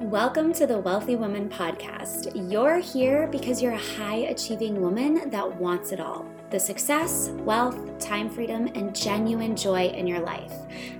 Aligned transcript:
Welcome 0.00 0.54
to 0.54 0.66
the 0.66 0.78
Wealthy 0.78 1.14
Woman 1.14 1.50
Podcast. 1.50 2.32
You're 2.50 2.78
here 2.78 3.26
because 3.26 3.60
you're 3.60 3.74
a 3.74 3.76
high 3.76 4.16
achieving 4.30 4.80
woman 4.80 5.28
that 5.28 5.56
wants 5.56 5.92
it 5.92 6.00
all 6.00 6.24
the 6.48 6.58
success, 6.58 7.28
wealth, 7.44 7.98
time 7.98 8.30
freedom, 8.30 8.66
and 8.74 8.96
genuine 8.96 9.54
joy 9.54 9.88
in 9.88 10.06
your 10.06 10.20
life. 10.20 10.54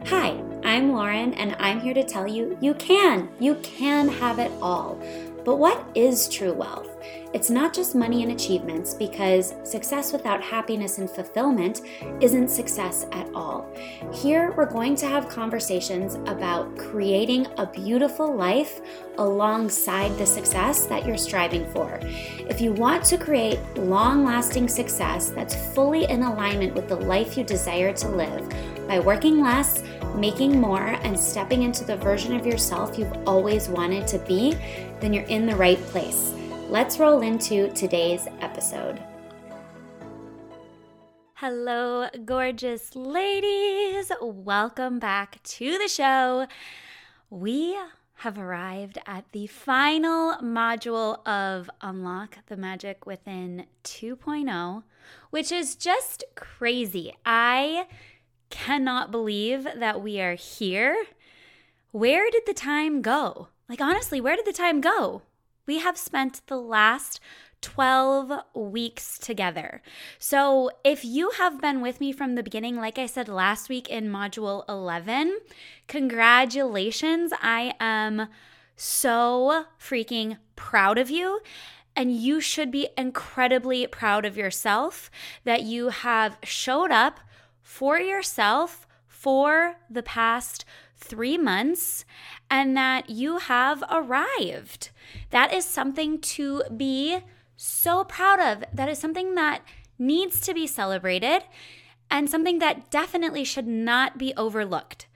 Hi, 0.04 0.38
I'm 0.62 0.92
Lauren, 0.92 1.32
and 1.32 1.56
I'm 1.58 1.80
here 1.80 1.94
to 1.94 2.04
tell 2.04 2.28
you 2.28 2.58
you 2.60 2.74
can. 2.74 3.30
You 3.40 3.54
can 3.62 4.06
have 4.06 4.38
it 4.38 4.52
all. 4.60 5.00
But 5.44 5.56
what 5.56 5.84
is 5.94 6.28
true 6.28 6.52
wealth? 6.52 6.88
It's 7.32 7.48
not 7.48 7.72
just 7.72 7.94
money 7.94 8.22
and 8.22 8.32
achievements 8.32 8.92
because 8.92 9.54
success 9.62 10.12
without 10.12 10.42
happiness 10.42 10.98
and 10.98 11.08
fulfillment 11.08 11.82
isn't 12.20 12.48
success 12.48 13.06
at 13.12 13.28
all. 13.34 13.72
Here, 14.12 14.52
we're 14.56 14.66
going 14.66 14.96
to 14.96 15.06
have 15.06 15.28
conversations 15.28 16.16
about 16.28 16.76
creating 16.76 17.46
a 17.56 17.66
beautiful 17.66 18.34
life 18.34 18.80
alongside 19.18 20.16
the 20.18 20.26
success 20.26 20.86
that 20.86 21.06
you're 21.06 21.16
striving 21.16 21.70
for. 21.72 22.00
If 22.02 22.60
you 22.60 22.72
want 22.72 23.04
to 23.04 23.16
create 23.16 23.60
long 23.76 24.24
lasting 24.24 24.68
success 24.68 25.30
that's 25.30 25.54
fully 25.74 26.04
in 26.10 26.22
alignment 26.22 26.74
with 26.74 26.88
the 26.88 26.96
life 26.96 27.36
you 27.36 27.44
desire 27.44 27.92
to 27.92 28.08
live 28.08 28.48
by 28.88 28.98
working 28.98 29.40
less, 29.40 29.84
making 30.16 30.60
more, 30.60 30.98
and 31.02 31.18
stepping 31.18 31.62
into 31.62 31.84
the 31.84 31.96
version 31.96 32.34
of 32.34 32.46
yourself 32.46 32.98
you've 32.98 33.16
always 33.26 33.68
wanted 33.68 34.06
to 34.08 34.18
be, 34.20 34.54
then 35.00 35.12
you're 35.12 35.24
in 35.24 35.46
the 35.46 35.56
right 35.56 35.80
place. 35.86 36.32
Let's 36.68 36.98
roll 36.98 37.22
into 37.22 37.72
today's 37.72 38.26
episode. 38.40 39.02
Hello, 41.34 42.08
gorgeous 42.24 42.94
ladies. 42.94 44.12
Welcome 44.20 44.98
back 44.98 45.42
to 45.42 45.78
the 45.78 45.88
show. 45.88 46.46
We 47.30 47.78
have 48.16 48.36
arrived 48.38 48.98
at 49.06 49.24
the 49.32 49.46
final 49.46 50.34
module 50.42 51.26
of 51.26 51.70
Unlock 51.80 52.36
the 52.48 52.56
Magic 52.58 53.06
Within 53.06 53.64
2.0, 53.84 54.82
which 55.30 55.50
is 55.50 55.74
just 55.74 56.24
crazy. 56.34 57.16
I 57.24 57.86
cannot 58.50 59.10
believe 59.10 59.66
that 59.76 60.02
we 60.02 60.20
are 60.20 60.34
here. 60.34 61.04
Where 61.92 62.30
did 62.30 62.42
the 62.46 62.54
time 62.54 63.00
go? 63.00 63.48
Like, 63.68 63.80
honestly, 63.80 64.20
where 64.20 64.36
did 64.36 64.46
the 64.46 64.52
time 64.52 64.80
go? 64.80 65.22
we 65.70 65.78
have 65.78 65.96
spent 65.96 66.40
the 66.48 66.56
last 66.56 67.20
12 67.60 68.32
weeks 68.54 69.18
together. 69.18 69.82
So, 70.18 70.70
if 70.82 71.04
you 71.04 71.30
have 71.38 71.60
been 71.60 71.80
with 71.80 72.00
me 72.00 72.10
from 72.10 72.34
the 72.34 72.42
beginning, 72.42 72.74
like 72.74 72.98
I 72.98 73.06
said 73.06 73.28
last 73.28 73.68
week 73.68 73.88
in 73.88 74.08
module 74.08 74.68
11, 74.68 75.38
congratulations. 75.86 77.32
I 77.40 77.74
am 77.78 78.26
so 78.74 79.66
freaking 79.78 80.38
proud 80.56 80.98
of 80.98 81.08
you. 81.08 81.40
And 81.94 82.16
you 82.16 82.40
should 82.40 82.72
be 82.72 82.88
incredibly 82.98 83.86
proud 83.86 84.24
of 84.24 84.36
yourself 84.36 85.08
that 85.44 85.62
you 85.62 85.90
have 85.90 86.36
showed 86.42 86.90
up 86.90 87.20
for 87.70 88.00
yourself 88.00 88.84
for 89.06 89.76
the 89.88 90.02
past 90.02 90.64
three 90.96 91.38
months 91.38 92.04
and 92.50 92.76
that 92.76 93.08
you 93.08 93.38
have 93.38 93.84
arrived. 93.88 94.90
That 95.30 95.54
is 95.54 95.64
something 95.66 96.18
to 96.18 96.64
be 96.76 97.20
so 97.56 98.02
proud 98.02 98.40
of. 98.40 98.64
That 98.74 98.88
is 98.88 98.98
something 98.98 99.36
that 99.36 99.62
needs 100.00 100.40
to 100.40 100.52
be 100.52 100.66
celebrated 100.66 101.44
and 102.10 102.28
something 102.28 102.58
that 102.58 102.90
definitely 102.90 103.44
should 103.44 103.68
not 103.68 104.18
be 104.18 104.34
overlooked. 104.36 105.06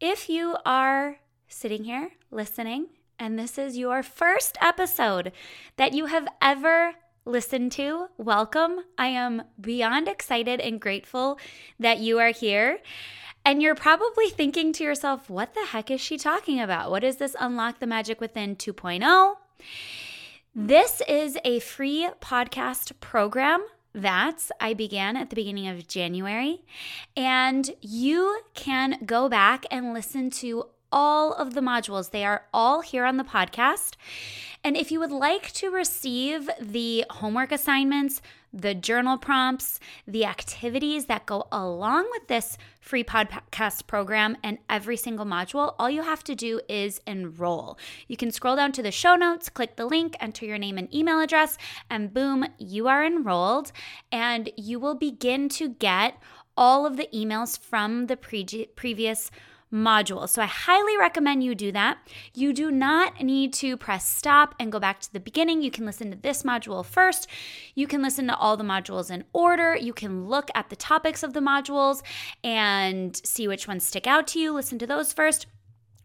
If 0.00 0.28
you 0.28 0.56
are 0.66 1.18
sitting 1.46 1.84
here 1.84 2.10
listening, 2.32 2.88
and 3.20 3.38
this 3.38 3.56
is 3.56 3.78
your 3.78 4.02
first 4.02 4.58
episode 4.60 5.30
that 5.76 5.94
you 5.94 6.06
have 6.06 6.26
ever 6.42 6.94
listened 7.26 7.72
to, 7.72 8.06
welcome. 8.16 8.78
I 8.96 9.08
am 9.08 9.42
beyond 9.60 10.08
excited 10.08 10.60
and 10.60 10.80
grateful 10.80 11.38
that 11.78 11.98
you 11.98 12.18
are 12.20 12.30
here. 12.30 12.78
And 13.44 13.60
you're 13.60 13.74
probably 13.74 14.30
thinking 14.30 14.72
to 14.74 14.84
yourself, 14.84 15.28
what 15.28 15.54
the 15.54 15.66
heck 15.66 15.90
is 15.90 16.00
she 16.00 16.18
talking 16.18 16.60
about? 16.60 16.90
What 16.90 17.04
is 17.04 17.16
this 17.16 17.36
Unlock 17.38 17.80
the 17.80 17.86
Magic 17.86 18.20
Within 18.20 18.56
2.0? 18.56 19.34
This 20.54 21.02
is 21.08 21.36
a 21.44 21.58
free 21.58 22.08
podcast 22.20 22.92
program 23.00 23.64
that 23.92 24.50
I 24.60 24.74
began 24.74 25.16
at 25.16 25.30
the 25.30 25.36
beginning 25.36 25.68
of 25.68 25.88
January. 25.88 26.62
And 27.16 27.70
you 27.80 28.40
can 28.54 29.04
go 29.04 29.28
back 29.28 29.64
and 29.70 29.92
listen 29.92 30.30
to 30.30 30.68
all 30.92 31.32
of 31.34 31.54
the 31.54 31.60
modules. 31.60 32.10
They 32.10 32.24
are 32.24 32.44
all 32.52 32.80
here 32.80 33.04
on 33.04 33.16
the 33.16 33.24
podcast. 33.24 33.94
And 34.64 34.76
if 34.76 34.90
you 34.90 34.98
would 34.98 35.12
like 35.12 35.52
to 35.52 35.70
receive 35.70 36.50
the 36.60 37.04
homework 37.10 37.52
assignments, 37.52 38.20
the 38.52 38.74
journal 38.74 39.18
prompts, 39.18 39.78
the 40.06 40.24
activities 40.24 41.06
that 41.06 41.26
go 41.26 41.46
along 41.52 42.08
with 42.10 42.26
this 42.26 42.56
free 42.80 43.04
podcast 43.04 43.86
program 43.86 44.36
and 44.42 44.58
every 44.68 44.96
single 44.96 45.26
module, 45.26 45.74
all 45.78 45.90
you 45.90 46.02
have 46.02 46.24
to 46.24 46.34
do 46.34 46.60
is 46.68 47.00
enroll. 47.06 47.78
You 48.08 48.16
can 48.16 48.30
scroll 48.30 48.56
down 48.56 48.72
to 48.72 48.82
the 48.82 48.90
show 48.90 49.14
notes, 49.14 49.48
click 49.48 49.76
the 49.76 49.86
link, 49.86 50.16
enter 50.20 50.46
your 50.46 50.58
name 50.58 50.78
and 50.78 50.92
email 50.94 51.20
address, 51.20 51.58
and 51.90 52.14
boom, 52.14 52.46
you 52.58 52.88
are 52.88 53.04
enrolled. 53.04 53.72
And 54.10 54.50
you 54.56 54.80
will 54.80 54.94
begin 54.94 55.48
to 55.50 55.68
get 55.68 56.18
all 56.56 56.86
of 56.86 56.96
the 56.96 57.08
emails 57.14 57.58
from 57.58 58.06
the 58.06 58.16
pre- 58.16 58.68
previous 58.74 59.30
module. 59.72 60.28
So 60.28 60.42
I 60.42 60.46
highly 60.46 60.96
recommend 60.96 61.42
you 61.42 61.54
do 61.54 61.72
that. 61.72 61.98
You 62.34 62.52
do 62.52 62.70
not 62.70 63.22
need 63.22 63.52
to 63.54 63.76
press 63.76 64.08
stop 64.08 64.54
and 64.60 64.70
go 64.70 64.78
back 64.78 65.00
to 65.00 65.12
the 65.12 65.20
beginning. 65.20 65.62
You 65.62 65.70
can 65.70 65.84
listen 65.84 66.10
to 66.10 66.16
this 66.16 66.42
module 66.42 66.84
first. 66.84 67.28
You 67.74 67.86
can 67.86 68.02
listen 68.02 68.26
to 68.28 68.36
all 68.36 68.56
the 68.56 68.64
modules 68.64 69.10
in 69.10 69.24
order. 69.32 69.76
You 69.76 69.92
can 69.92 70.26
look 70.26 70.50
at 70.54 70.70
the 70.70 70.76
topics 70.76 71.22
of 71.22 71.32
the 71.32 71.40
modules 71.40 72.02
and 72.44 73.16
see 73.24 73.48
which 73.48 73.66
ones 73.66 73.84
stick 73.84 74.06
out 74.06 74.28
to 74.28 74.38
you. 74.38 74.52
Listen 74.52 74.78
to 74.78 74.86
those 74.86 75.12
first. 75.12 75.46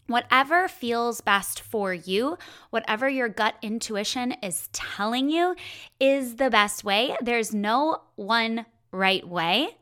Whatever 0.07 0.67
feels 0.67 1.21
best 1.21 1.61
for 1.61 1.93
you, 1.93 2.37
whatever 2.71 3.07
your 3.07 3.29
gut 3.29 3.55
intuition 3.61 4.33
is 4.43 4.67
telling 4.73 5.29
you, 5.29 5.55
is 5.99 6.35
the 6.35 6.49
best 6.49 6.83
way. 6.83 7.15
There's 7.21 7.53
no 7.53 8.01
one 8.15 8.65
right 8.91 9.25
way. 9.25 9.77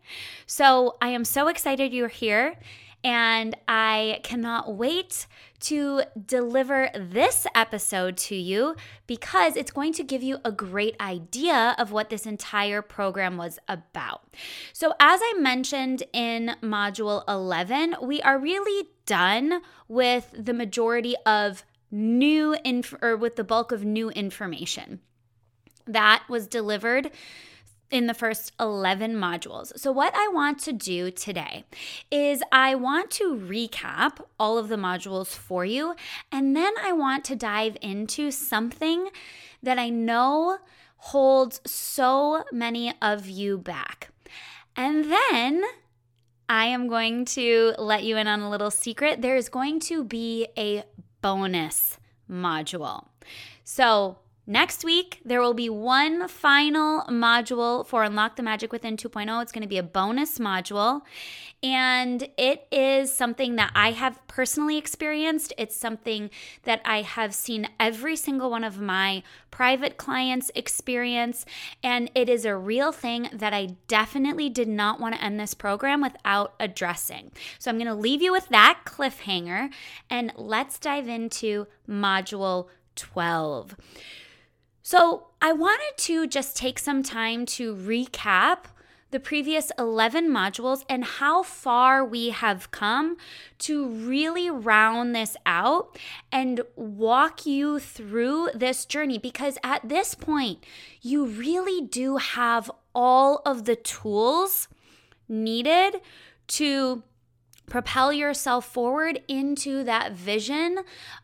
So 0.45 0.97
I 1.01 1.09
am 1.09 1.25
so 1.25 1.47
excited 1.47 1.94
you're 1.94 2.09
here. 2.09 2.59
And 3.04 3.56
I 3.68 4.20
cannot 4.24 4.76
wait 4.76 5.26
to 5.62 6.04
deliver 6.26 6.90
this 6.94 7.48
episode 7.56 8.18
to 8.18 8.36
you 8.36 8.76
because 9.08 9.56
it's 9.56 9.72
going 9.72 9.94
to 9.94 10.04
give 10.04 10.22
you 10.22 10.40
a 10.44 10.52
great 10.52 10.96
idea 11.00 11.76
of 11.78 11.92
what 11.92 12.10
this 12.10 12.26
entire 12.26 12.82
program 12.82 13.38
was 13.38 13.58
about. 13.68 14.24
So, 14.74 14.94
as 15.00 15.22
I 15.24 15.36
mentioned 15.40 16.04
in 16.12 16.56
module 16.62 17.24
11, 17.28 17.96
we 18.02 18.22
are 18.22 18.38
really 18.38 18.90
done 19.06 19.62
with 19.88 20.34
the 20.38 20.54
majority 20.54 21.16
of 21.26 21.64
new 21.92 22.56
or 23.02 23.16
with 23.16 23.36
the 23.36 23.44
bulk 23.44 23.72
of 23.72 23.84
new 23.84 24.10
information 24.12 25.00
that 25.88 26.24
was 26.30 26.48
delivered 26.48 27.12
in 27.91 28.07
the 28.07 28.13
first 28.13 28.51
11 28.59 29.16
modules. 29.16 29.77
So, 29.77 29.91
what 29.91 30.13
I 30.16 30.29
want 30.31 30.59
to 30.59 30.73
do 30.73 31.11
today 31.11 31.63
is 32.11 32.44
I 32.51 32.75
want 32.75 33.11
to 33.11 33.35
recap 33.35 34.19
all 34.39 34.57
of 34.57 34.69
the 34.69 34.75
modules 34.75 35.27
for 35.27 35.66
you, 35.66 35.95
and 36.31 36.55
then 36.55 36.73
I 36.83 36.91
want 36.91 37.25
to 37.25 37.35
dive 37.35 37.77
into 37.81 38.31
something 38.31 39.09
that 39.63 39.79
I 39.79 39.89
know 39.89 40.59
holds 40.97 41.61
so 41.66 42.44
many 42.51 42.94
of 43.01 43.27
you 43.27 43.57
back. 43.57 44.09
And 44.75 45.06
then 45.06 45.63
I 46.47 46.66
am 46.66 46.88
going 46.88 47.25
to 47.25 47.73
let 47.77 48.03
you 48.03 48.17
in 48.17 48.27
on 48.27 48.41
a 48.41 48.50
little 48.50 48.71
secret. 48.71 49.21
There 49.21 49.35
is 49.35 49.50
going 49.50 49.79
to 49.81 50.03
be 50.03 50.47
a 50.57 50.83
bonus 51.21 51.97
module. 52.30 53.07
So, 53.63 54.18
Next 54.50 54.84
week, 54.84 55.22
there 55.24 55.42
will 55.42 55.54
be 55.54 55.69
one 55.69 56.28
final 56.28 57.04
module 57.04 57.86
for 57.86 58.01
Unlock 58.01 58.36
the 58.36 58.42
Magic 58.42 58.72
Within 58.72 58.98
2.0. 58.98 59.44
It's 59.44 59.51
going 59.51 59.62
to 59.62 59.68
be 59.68 59.78
a 59.78 59.84
bonus 59.84 60.40
module. 60.40 61.01
And 61.62 62.28
it 62.36 62.66
is 62.72 63.13
something 63.13 63.57
that 63.57 63.72
I 63.75 63.92
have 63.92 64.19
personally 64.28 64.80
experienced. 64.80 65.54
It's 65.56 65.75
something 65.75 66.31
that 66.63 66.81
I 66.84 67.04
have 67.04 67.36
seen 67.36 67.69
every 67.80 68.16
single 68.16 68.50
one 68.50 68.63
of 68.63 68.81
my 68.81 69.22
private 69.51 69.98
clients 69.98 70.50
experience. 70.56 71.45
And 71.84 72.10
it 72.16 72.28
is 72.28 72.44
a 72.44 72.57
real 72.57 72.92
thing 72.92 73.30
that 73.31 73.54
I 73.54 73.75
definitely 73.88 74.50
did 74.50 74.68
not 74.68 75.00
want 75.00 75.13
to 75.13 75.24
end 75.24 75.40
this 75.40 75.54
program 75.54 76.02
without 76.02 76.56
addressing. 76.60 77.31
So 77.60 77.69
I'm 77.69 77.78
going 77.78 77.86
to 77.86 77.94
leave 77.94 78.24
you 78.24 78.31
with 78.31 78.50
that 78.50 78.80
cliffhanger 78.84 79.69
and 80.10 80.34
let's 80.36 80.80
dive 80.80 81.07
into 81.07 81.68
module 81.88 82.69
12. 82.95 83.75
So, 84.91 85.27
I 85.39 85.53
wanted 85.53 85.97
to 85.97 86.25
just 86.25 86.57
take 86.57 86.80
some 86.80 87.03
time 87.03 87.45
to 87.57 87.75
recap 87.75 88.63
the 89.12 89.19
previous 89.19 89.71
11 89.77 90.31
modules 90.31 90.83
and 90.89 91.03
how 91.03 91.44
far 91.44 92.03
we 92.03 92.31
have 92.31 92.71
come 92.71 93.15
to 93.59 93.88
really 93.88 94.50
round 94.50 95.13
this 95.13 95.38
out 95.45 95.95
and 96.31 96.62
walk 96.75 97.45
you 97.45 97.77
through 97.77 98.50
this 98.56 98.83
journey. 98.86 99.19
Because 99.19 99.59
at 99.63 99.88
this 99.88 100.15
point, 100.15 100.65
you 101.03 101.24
really 101.24 101.85
do 101.85 102.18
have 102.18 102.71
all 102.95 103.44
of 103.45 103.65
the 103.65 103.75
tools 103.75 104.69
needed 105.27 106.01
to 106.47 107.03
propel 107.69 108.12
yourself 108.12 108.65
forward 108.65 109.19
into 109.27 109.83
that 109.83 110.13
vision 110.13 110.80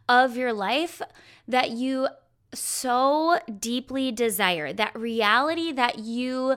of 0.08 0.38
your 0.38 0.54
life 0.54 1.02
that 1.48 1.72
you 1.72 2.08
so 2.56 3.40
deeply 3.60 4.12
desire, 4.12 4.74
that 4.74 4.98
reality 4.98 5.72
that 5.72 6.00
you 6.00 6.56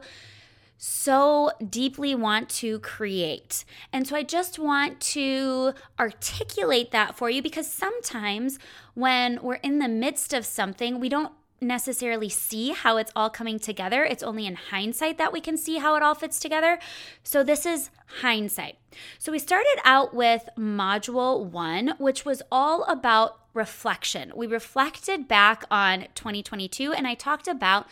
so 0.79 1.51
deeply 1.69 2.15
want 2.15 2.49
to 2.49 2.79
create. 2.79 3.65
And 3.93 4.07
so 4.07 4.15
I 4.15 4.23
just 4.23 4.59
want 4.59 5.01
to 5.01 5.75
articulate 5.99 6.93
that 6.93 7.17
for 7.17 7.29
you 7.29 7.43
because 7.43 7.71
sometimes 7.71 8.59
when 8.95 9.41
we're 9.43 9.55
in 9.55 9.81
the 9.81 9.89
midst 9.89 10.33
of 10.33 10.47
something, 10.47 11.01
we 11.01 11.09
don't 11.09 11.33
necessarily 11.61 12.29
see 12.29 12.71
how 12.71 12.97
it's 12.97 13.13
all 13.17 13.31
coming 13.31 13.59
together. 13.59 14.05
It's 14.05 14.23
only 14.23 14.47
in 14.47 14.55
hindsight 14.55 15.19
that 15.19 15.33
we 15.33 15.41
can 15.41 15.57
see 15.57 15.79
how 15.79 15.97
it 15.97 16.03
all 16.03 16.15
fits 16.15 16.39
together. 16.39 16.79
So, 17.23 17.43
this 17.43 17.67
is 17.67 17.91
hindsight. 18.21 18.77
So, 19.19 19.33
we 19.33 19.39
started 19.39 19.79
out 19.85 20.15
with 20.15 20.49
module 20.57 21.45
one, 21.45 21.95
which 21.99 22.25
was 22.25 22.43
all 22.51 22.85
about 22.85 23.41
reflection. 23.55 24.33
We 24.37 24.47
reflected 24.47 25.29
back 25.29 25.65
on 25.71 26.07
2022, 26.15 26.93
and 26.93 27.07
I 27.07 27.15
talked 27.15 27.49
about 27.49 27.87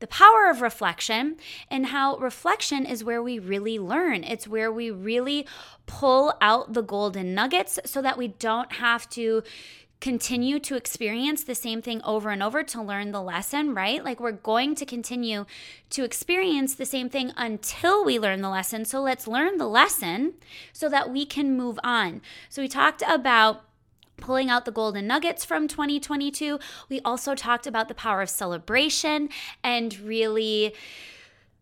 the 0.00 0.06
power 0.06 0.48
of 0.48 0.60
reflection 0.60 1.36
and 1.70 1.86
how 1.86 2.16
reflection 2.18 2.86
is 2.86 3.02
where 3.02 3.22
we 3.22 3.38
really 3.38 3.78
learn. 3.78 4.22
It's 4.22 4.46
where 4.46 4.70
we 4.70 4.90
really 4.90 5.46
pull 5.86 6.34
out 6.40 6.72
the 6.72 6.82
golden 6.82 7.34
nuggets 7.34 7.80
so 7.84 8.00
that 8.02 8.16
we 8.16 8.28
don't 8.28 8.74
have 8.74 9.08
to 9.10 9.42
continue 10.00 10.60
to 10.60 10.76
experience 10.76 11.42
the 11.42 11.54
same 11.54 11.82
thing 11.82 12.00
over 12.04 12.30
and 12.30 12.42
over 12.42 12.62
to 12.62 12.82
learn 12.82 13.10
the 13.10 13.22
lesson, 13.22 13.74
right? 13.74 14.04
Like 14.04 14.20
we're 14.20 14.32
going 14.32 14.74
to 14.76 14.86
continue 14.86 15.44
to 15.90 16.04
experience 16.04 16.74
the 16.74 16.86
same 16.86 17.08
thing 17.08 17.32
until 17.36 18.04
we 18.04 18.18
learn 18.18 18.40
the 18.40 18.50
lesson. 18.50 18.84
So 18.84 19.00
let's 19.00 19.26
learn 19.26 19.58
the 19.58 19.66
lesson 19.66 20.34
so 20.72 20.88
that 20.88 21.10
we 21.10 21.26
can 21.26 21.56
move 21.56 21.80
on. 21.82 22.20
So 22.48 22.62
we 22.62 22.68
talked 22.68 23.02
about 23.08 23.64
pulling 24.18 24.50
out 24.50 24.64
the 24.64 24.72
golden 24.72 25.06
nuggets 25.06 25.44
from 25.44 25.66
2022. 25.66 26.58
We 26.88 27.00
also 27.04 27.34
talked 27.34 27.66
about 27.66 27.88
the 27.88 27.94
power 27.94 28.22
of 28.22 28.30
celebration 28.30 29.28
and 29.62 29.98
really 30.00 30.74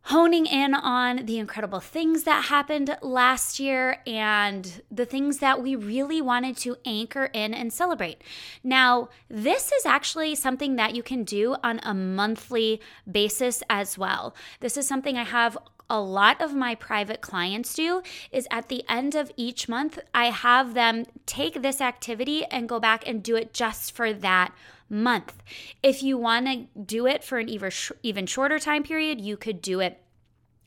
honing 0.07 0.47
in 0.47 0.73
on 0.73 1.27
the 1.27 1.37
incredible 1.37 1.81
things 1.81 2.23
that 2.23 2.45
happened 2.45 2.97
last 3.03 3.59
year 3.59 3.99
and 4.07 4.81
the 4.89 5.05
things 5.05 5.39
that 5.39 5.61
we 5.61 5.75
really 5.75 6.23
wanted 6.23 6.57
to 6.57 6.77
anchor 6.85 7.25
in 7.33 7.53
and 7.53 7.73
celebrate. 7.73 8.23
Now, 8.63 9.09
this 9.29 9.73
is 9.73 9.85
actually 9.85 10.37
something 10.37 10.77
that 10.77 10.95
you 10.95 11.03
can 11.03 11.25
do 11.25 11.57
on 11.65 11.81
a 11.83 11.93
monthly 11.93 12.81
basis 13.11 13.65
as 13.69 13.99
well. 13.99 14.33
This 14.61 14.77
is 14.77 14.87
something 14.87 15.17
I 15.17 15.25
have 15.25 15.59
a 15.89 16.01
lot 16.01 16.41
of 16.41 16.55
my 16.55 16.75
private 16.75 17.21
clients 17.21 17.75
do 17.75 18.03
is 18.33 18.49
at 18.51 18.69
the 18.69 18.85
end 18.89 19.15
of 19.15 19.31
each 19.37 19.69
month, 19.69 19.99
I 20.13 20.27
have 20.27 20.75
them 20.75 21.05
take 21.27 21.63
this 21.63 21.81
activity 21.81 22.45
and 22.47 22.69
go 22.69 22.81
back 22.81 23.07
and 23.07 23.23
do 23.23 23.37
it 23.37 23.53
just 23.53 23.93
for 23.93 24.13
that 24.13 24.53
month. 24.89 25.35
If 25.83 26.03
you 26.03 26.19
want 26.19 26.47
to 26.47 26.81
do 26.81 27.07
it 27.07 27.25
for 27.25 27.39
an 27.39 27.49
even, 27.49 27.71
even 28.03 28.27
shorter 28.27 28.59
time 28.59 28.83
period, 28.83 29.21
you 29.21 29.37
could 29.37 29.63
do 29.63 29.81
it 29.81 30.03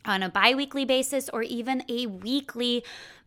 on 0.06 0.24
a 0.24 0.30
bi 0.30 0.54
weekly 0.56 0.86
basis 0.86 1.30
or 1.30 1.44
even 1.44 1.84
a 1.90 2.08
weekly 2.08 2.84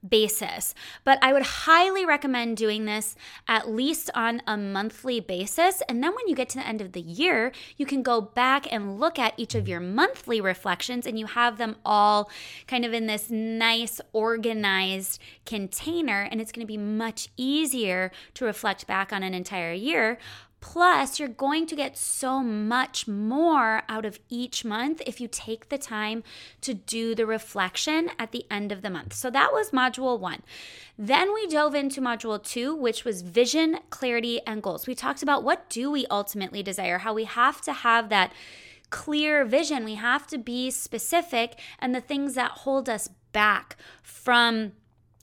basis. 0.06 0.74
But 1.04 1.18
I 1.22 1.32
would 1.32 1.42
highly 1.42 2.04
recommend 2.04 2.56
doing 2.56 2.84
this 2.84 3.14
at 3.46 3.68
least 3.68 4.10
on 4.14 4.42
a 4.46 4.56
monthly 4.56 5.20
basis. 5.20 5.82
And 5.88 6.02
then 6.02 6.14
when 6.14 6.28
you 6.28 6.34
get 6.34 6.48
to 6.50 6.58
the 6.58 6.66
end 6.66 6.80
of 6.80 6.92
the 6.92 7.00
year, 7.00 7.52
you 7.76 7.86
can 7.86 8.02
go 8.02 8.20
back 8.20 8.70
and 8.72 8.98
look 8.98 9.18
at 9.18 9.34
each 9.36 9.54
of 9.54 9.68
your 9.68 9.80
monthly 9.80 10.40
reflections 10.40 11.06
and 11.06 11.18
you 11.18 11.26
have 11.26 11.58
them 11.58 11.76
all 11.84 12.30
kind 12.66 12.84
of 12.84 12.92
in 12.92 13.06
this 13.06 13.30
nice, 13.30 14.00
organized 14.12 15.20
container. 15.46 16.28
And 16.30 16.40
it's 16.40 16.52
going 16.52 16.66
to 16.66 16.72
be 16.72 16.78
much 16.78 17.28
easier 17.36 18.10
to 18.34 18.44
reflect 18.44 18.86
back 18.86 19.12
on 19.12 19.22
an 19.22 19.34
entire 19.34 19.72
year 19.72 20.18
Plus, 20.62 21.18
you're 21.18 21.28
going 21.28 21.66
to 21.66 21.74
get 21.74 21.98
so 21.98 22.40
much 22.40 23.08
more 23.08 23.82
out 23.88 24.06
of 24.06 24.20
each 24.28 24.64
month 24.64 25.02
if 25.04 25.20
you 25.20 25.26
take 25.26 25.68
the 25.68 25.76
time 25.76 26.22
to 26.60 26.72
do 26.72 27.16
the 27.16 27.26
reflection 27.26 28.10
at 28.16 28.30
the 28.30 28.46
end 28.48 28.70
of 28.70 28.80
the 28.80 28.88
month. 28.88 29.12
So 29.12 29.28
that 29.30 29.52
was 29.52 29.72
module 29.72 30.20
one. 30.20 30.42
Then 30.96 31.34
we 31.34 31.48
dove 31.48 31.74
into 31.74 32.00
module 32.00 32.42
two, 32.42 32.76
which 32.76 33.04
was 33.04 33.22
vision, 33.22 33.80
clarity, 33.90 34.40
and 34.46 34.62
goals. 34.62 34.86
We 34.86 34.94
talked 34.94 35.20
about 35.20 35.42
what 35.42 35.68
do 35.68 35.90
we 35.90 36.06
ultimately 36.06 36.62
desire, 36.62 36.98
how 36.98 37.12
we 37.12 37.24
have 37.24 37.60
to 37.62 37.72
have 37.72 38.08
that 38.10 38.32
clear 38.88 39.44
vision. 39.44 39.84
We 39.84 39.96
have 39.96 40.28
to 40.28 40.38
be 40.38 40.70
specific 40.70 41.58
and 41.80 41.92
the 41.92 42.00
things 42.00 42.34
that 42.34 42.52
hold 42.52 42.88
us 42.88 43.08
back 43.32 43.76
from 44.00 44.72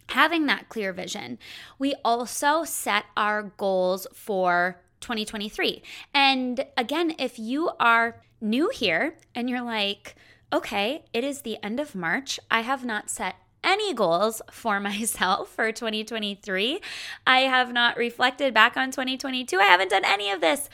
having 0.10 0.48
that 0.48 0.68
clear 0.68 0.92
vision. 0.92 1.40
We 1.78 1.96
also 2.04 2.66
set 2.66 3.06
our 3.16 3.44
goals 3.44 4.06
for 4.14 4.82
2023. 5.00 5.82
And 6.14 6.66
again, 6.78 7.16
if 7.18 7.40
you 7.40 7.72
are 7.80 8.22
new 8.42 8.70
here 8.70 9.16
and 9.36 9.50
you're 9.50 9.62
like, 9.62 10.16
okay, 10.52 11.04
it 11.14 11.24
is 11.24 11.42
the 11.42 11.58
end 11.64 11.80
of 11.80 11.96
March, 11.96 12.40
I 12.50 12.62
have 12.62 12.86
not 12.86 13.10
set 13.10 13.36
any 13.64 13.94
goals 13.94 14.42
for 14.52 14.80
myself 14.80 15.50
for 15.50 15.72
2023. 15.72 16.80
I 17.28 17.40
have 17.42 17.74
not 17.74 17.98
reflected 17.98 18.54
back 18.54 18.78
on 18.78 18.92
2022. 18.92 19.58
I 19.58 19.64
haven't 19.64 19.92
done 19.92 20.06
any 20.06 20.32
of 20.32 20.42
this. 20.42 20.70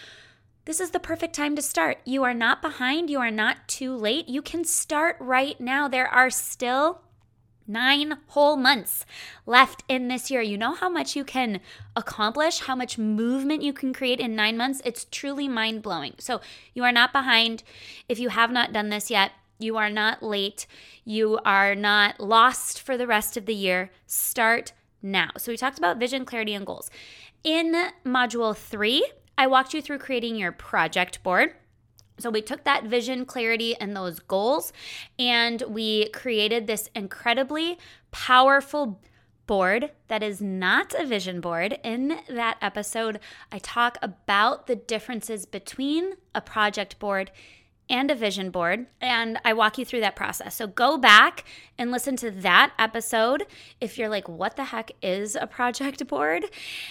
This 0.66 0.80
is 0.80 0.89
the 0.89 1.00
perfect 1.00 1.36
time 1.36 1.56
to 1.56 1.62
start. 1.62 2.00
You 2.06 2.24
are 2.24 2.33
not 2.33 2.62
behind. 2.62 3.10
You 3.10 3.19
are 3.19 3.30
not 3.30 3.68
too 3.68 3.95
late. 3.95 4.28
You 4.28 4.42
can 4.42 4.63
start 4.63 5.16
right 5.19 5.60
now. 5.62 5.88
There 5.88 6.07
are 6.07 6.31
still 6.31 7.01
Nine 7.67 8.17
whole 8.27 8.57
months 8.57 9.06
left 9.45 9.83
in 9.88 10.07
this 10.07 10.29
year. 10.29 10.41
You 10.41 10.57
know 10.57 10.75
how 10.75 10.89
much 10.89 11.15
you 11.15 11.23
can 11.23 11.62
accomplish, 11.95 12.59
how 12.59 12.75
much 12.75 12.97
movement 12.97 13.63
you 13.63 13.73
can 13.73 13.91
create 13.91 14.19
in 14.19 14.35
nine 14.35 14.56
months? 14.56 14.81
It's 14.85 15.06
truly 15.09 15.47
mind 15.47 15.81
blowing. 15.81 16.13
So, 16.19 16.41
you 16.73 16.83
are 16.83 16.91
not 16.91 17.12
behind. 17.12 17.63
If 18.07 18.19
you 18.19 18.29
have 18.29 18.51
not 18.51 18.71
done 18.71 18.89
this 18.89 19.09
yet, 19.09 19.31
you 19.57 19.77
are 19.77 19.89
not 19.89 20.21
late. 20.21 20.67
You 21.06 21.39
are 21.44 21.73
not 21.73 22.19
lost 22.19 22.81
for 22.81 22.97
the 22.97 23.07
rest 23.07 23.35
of 23.35 23.47
the 23.47 23.56
year. 23.56 23.89
Start 24.06 24.73
now. 25.01 25.31
So, 25.38 25.51
we 25.51 25.57
talked 25.57 25.79
about 25.79 25.97
vision, 25.97 26.23
clarity, 26.23 26.53
and 26.53 26.65
goals. 26.68 26.91
In 27.44 27.89
module 28.06 28.56
three, 28.56 29.09
I 29.38 29.47
walked 29.47 29.73
you 29.73 29.81
through 29.81 29.99
creating 29.99 30.35
your 30.35 30.51
project 30.51 31.23
board. 31.23 31.54
So 32.18 32.30
we 32.30 32.42
took 32.42 32.64
that 32.64 32.86
vision, 32.86 33.26
clarity, 33.26 33.76
and 33.80 33.95
those 33.95 34.19
goals, 34.19 34.72
and 35.19 35.62
we 35.68 36.10
created 36.10 36.66
this 36.66 36.90
incredibly 36.95 37.78
powerful 38.12 39.02
board 39.48 39.92
that 40.07 40.24
is 40.24 40.42
not 40.42 40.94
a 40.94 41.06
vision 41.06 41.40
board. 41.42 41.78
In 41.84 42.19
that 42.30 42.57
episode, 42.62 43.19
I 43.52 43.60
talk 43.60 43.98
about 44.02 44.68
the 44.68 44.76
differences 44.76 45.45
between 45.45 46.14
a 46.34 46.42
project 46.42 47.00
board 47.00 47.31
and 47.89 48.09
a 48.09 48.15
vision 48.15 48.49
board, 48.49 48.87
and 48.99 49.39
I 49.45 49.54
walk 49.54 49.77
you 49.77 49.85
through 49.85 49.99
that 50.01 50.15
process. 50.15 50.56
So 50.56 50.68
go 50.68 50.97
back 50.97 51.45
and 51.77 51.92
listen 51.92 52.15
to 52.18 52.31
that 52.31 52.73
episode 52.80 53.45
if 53.80 53.97
you're 53.97 54.09
like, 54.09 54.27
what 54.27 54.56
the 54.56 54.65
heck 54.65 54.92
is 55.01 55.35
a 55.35 55.47
project 55.47 56.06
board? 56.07 56.45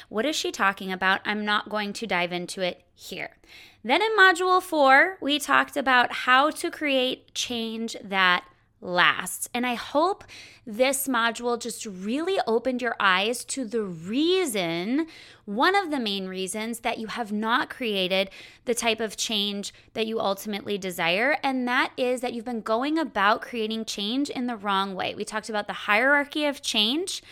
What 0.08 0.26
is 0.26 0.36
she 0.36 0.52
talking 0.52 0.92
about? 0.92 1.20
I'm 1.24 1.44
not 1.44 1.68
going 1.68 1.92
to 1.94 2.06
dive 2.06 2.32
into 2.32 2.60
it 2.60 2.82
here. 2.94 3.36
Then 3.82 4.00
in 4.00 4.16
module 4.16 4.62
four, 4.62 5.18
we 5.20 5.38
talked 5.38 5.76
about 5.76 6.12
how 6.12 6.50
to 6.50 6.70
create 6.70 7.34
change 7.34 7.96
that 8.02 8.44
lasts. 8.80 9.48
And 9.54 9.66
I 9.66 9.74
hope 9.74 10.24
this 10.66 11.08
module 11.08 11.58
just 11.60 11.86
really 11.86 12.38
opened 12.46 12.82
your 12.82 12.96
eyes 13.00 13.44
to 13.46 13.64
the 13.64 13.82
reason, 13.82 15.06
one 15.46 15.74
of 15.74 15.90
the 15.90 15.98
main 15.98 16.28
reasons 16.28 16.80
that 16.80 16.98
you 16.98 17.06
have 17.06 17.32
not 17.32 17.70
created 17.70 18.30
the 18.66 18.74
type 18.74 19.00
of 19.00 19.16
change 19.16 19.72
that 19.94 20.06
you 20.06 20.20
ultimately 20.20 20.76
desire. 20.76 21.38
And 21.42 21.66
that 21.66 21.92
is 21.96 22.20
that 22.20 22.34
you've 22.34 22.44
been 22.44 22.60
going 22.60 22.98
about 22.98 23.42
creating 23.42 23.86
change 23.86 24.28
in 24.28 24.46
the 24.46 24.56
wrong 24.56 24.94
way. 24.94 25.14
We 25.14 25.24
talked 25.24 25.48
about 25.48 25.66
the 25.66 25.72
hierarchy 25.72 26.44
of 26.44 26.62
change. 26.62 27.22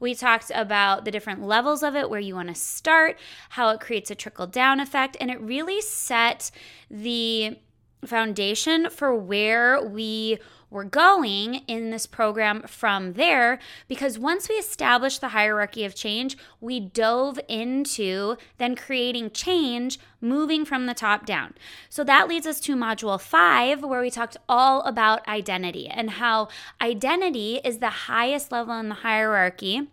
We 0.00 0.14
talked 0.14 0.50
about 0.54 1.04
the 1.04 1.10
different 1.10 1.42
levels 1.42 1.82
of 1.82 1.94
it, 1.94 2.10
where 2.10 2.20
you 2.20 2.34
want 2.34 2.48
to 2.48 2.54
start, 2.54 3.18
how 3.50 3.68
it 3.68 3.80
creates 3.80 4.10
a 4.10 4.14
trickle 4.14 4.46
down 4.46 4.80
effect. 4.80 5.16
And 5.20 5.30
it 5.30 5.40
really 5.40 5.80
set 5.80 6.50
the 6.90 7.58
foundation 8.04 8.90
for 8.90 9.14
where 9.14 9.80
we 9.80 10.38
we're 10.72 10.84
going 10.84 11.56
in 11.66 11.90
this 11.90 12.06
program 12.06 12.62
from 12.62 13.12
there 13.12 13.58
because 13.88 14.18
once 14.18 14.48
we 14.48 14.54
established 14.54 15.20
the 15.20 15.28
hierarchy 15.28 15.84
of 15.84 15.94
change, 15.94 16.36
we 16.60 16.80
dove 16.80 17.38
into 17.48 18.36
then 18.58 18.74
creating 18.74 19.30
change 19.30 19.98
moving 20.20 20.64
from 20.64 20.86
the 20.86 20.94
top 20.94 21.26
down. 21.26 21.52
So 21.88 22.02
that 22.04 22.26
leads 22.26 22.46
us 22.46 22.58
to 22.60 22.74
module 22.74 23.20
five, 23.20 23.82
where 23.84 24.00
we 24.00 24.10
talked 24.10 24.36
all 24.48 24.82
about 24.82 25.26
identity 25.28 25.88
and 25.88 26.10
how 26.10 26.48
identity 26.80 27.60
is 27.64 27.78
the 27.78 27.90
highest 27.90 28.50
level 28.50 28.78
in 28.78 28.88
the 28.88 28.96
hierarchy 28.96 29.88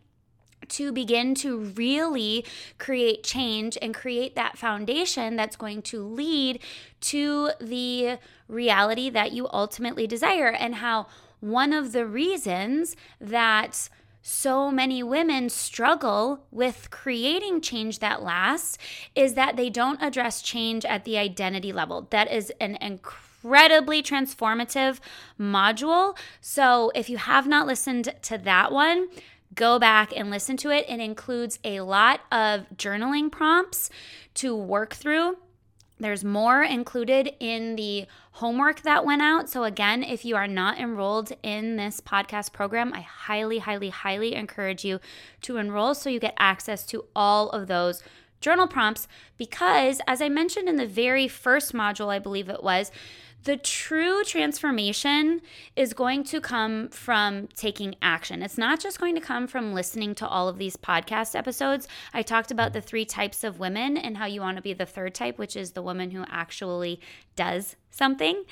to 0.70 0.92
begin 0.92 1.36
to 1.36 1.58
really 1.58 2.46
create 2.78 3.24
change 3.24 3.78
and 3.82 3.94
create 3.94 4.36
that 4.36 4.58
foundation 4.58 5.36
that's 5.36 5.56
going 5.56 5.82
to 5.84 6.04
lead 6.04 6.60
to 7.02 7.52
the 7.60 8.18
reality 8.48 9.10
that 9.10 9.32
you 9.32 9.48
ultimately 9.52 10.08
desire, 10.08 10.50
and 10.50 10.76
how 10.76 11.08
one 11.40 11.72
of 11.72 11.92
the 11.92 12.06
reasons 12.06 12.96
that 13.22 13.90
so 14.22 14.70
many 14.70 15.02
women 15.02 15.50
struggle 15.50 16.46
with 16.52 16.90
creating 16.92 17.62
change 17.62 18.00
that 18.00 18.22
lasts 18.22 18.78
is 19.16 19.34
that 19.36 19.56
they 19.56 19.70
don't 19.70 20.02
address 20.02 20.42
change 20.42 20.84
at 20.84 21.06
the 21.06 21.18
identity 21.18 21.72
level. 21.72 22.06
That 22.10 22.30
is 22.30 22.52
an 22.60 22.78
incredibly 22.82 24.04
transformative 24.04 25.00
module. 25.40 26.18
So 26.42 26.92
if 26.94 27.10
you 27.10 27.18
have 27.18 27.48
not 27.48 27.66
listened 27.66 28.14
to 28.24 28.38
that 28.40 28.74
one, 28.74 29.08
go 29.56 29.80
back 29.80 30.12
and 30.16 30.30
listen 30.30 30.58
to 30.58 30.70
it. 30.70 30.86
It 30.88 31.00
includes 31.00 31.60
a 31.64 31.82
lot 31.82 32.22
of 32.32 32.66
journaling 32.76 33.32
prompts 33.32 33.90
to 34.36 34.56
work 34.56 34.94
through. 34.94 35.38
There's 36.00 36.24
more 36.24 36.64
included 36.64 37.34
in 37.40 37.76
the 37.76 38.06
homework 38.34 38.84
that 38.84 39.06
went 39.06 39.22
out. 39.22 39.50
So, 39.50 39.66
again, 39.66 40.02
if 40.02 40.24
you 40.24 40.38
are 40.38 40.48
not 40.48 40.80
enrolled 40.80 41.34
in 41.44 41.76
this 41.76 42.00
podcast 42.00 42.54
program, 42.54 42.94
I 42.94 43.02
highly, 43.02 43.60
highly, 43.60 43.90
highly 43.90 44.34
encourage 44.34 44.86
you 44.86 45.02
to 45.42 45.58
enroll 45.58 45.94
so 45.94 46.10
you 46.10 46.22
get 46.22 46.36
access 46.40 46.86
to 46.88 47.06
all 47.14 47.50
of 47.50 47.68
those 47.68 48.02
journal 48.40 48.66
prompts. 48.66 49.10
Because, 49.38 50.00
as 50.08 50.22
I 50.22 50.30
mentioned 50.30 50.70
in 50.70 50.78
the 50.78 50.88
very 50.88 51.28
first 51.28 51.74
module, 51.74 52.08
I 52.08 52.20
believe 52.20 52.48
it 52.48 52.64
was, 52.64 52.92
the 53.44 53.58
true 53.58 54.24
transformation 54.24 55.42
is 55.76 55.94
going 55.94 56.24
to 56.26 56.42
come 56.42 56.90
from 56.90 57.48
taking 57.56 57.96
action. 58.02 58.42
It's 58.44 58.58
not 58.58 58.80
just 58.80 59.00
going 59.00 59.16
to 59.16 59.22
come 59.22 59.48
from 59.48 59.74
listening 59.74 60.14
to 60.16 60.28
all 60.28 60.50
of 60.50 60.58
these 60.58 60.76
podcast 60.76 61.36
episodes. 61.36 61.88
I 62.14 62.22
talked 62.22 62.52
about 62.52 62.74
the 62.74 62.82
three 62.82 63.06
types 63.06 63.44
of 63.44 63.60
women 63.60 63.98
and 63.98 64.18
how 64.18 64.26
you 64.26 64.42
want 64.42 64.58
to 64.58 64.62
be 64.62 64.74
the 64.74 64.86
third 64.86 65.16
type, 65.16 65.38
which 65.38 65.56
is 65.56 65.72
the 65.72 65.82
woman 65.82 66.12
who 66.12 66.26
actually 66.30 67.00
does 67.36 67.76
something 67.92 68.44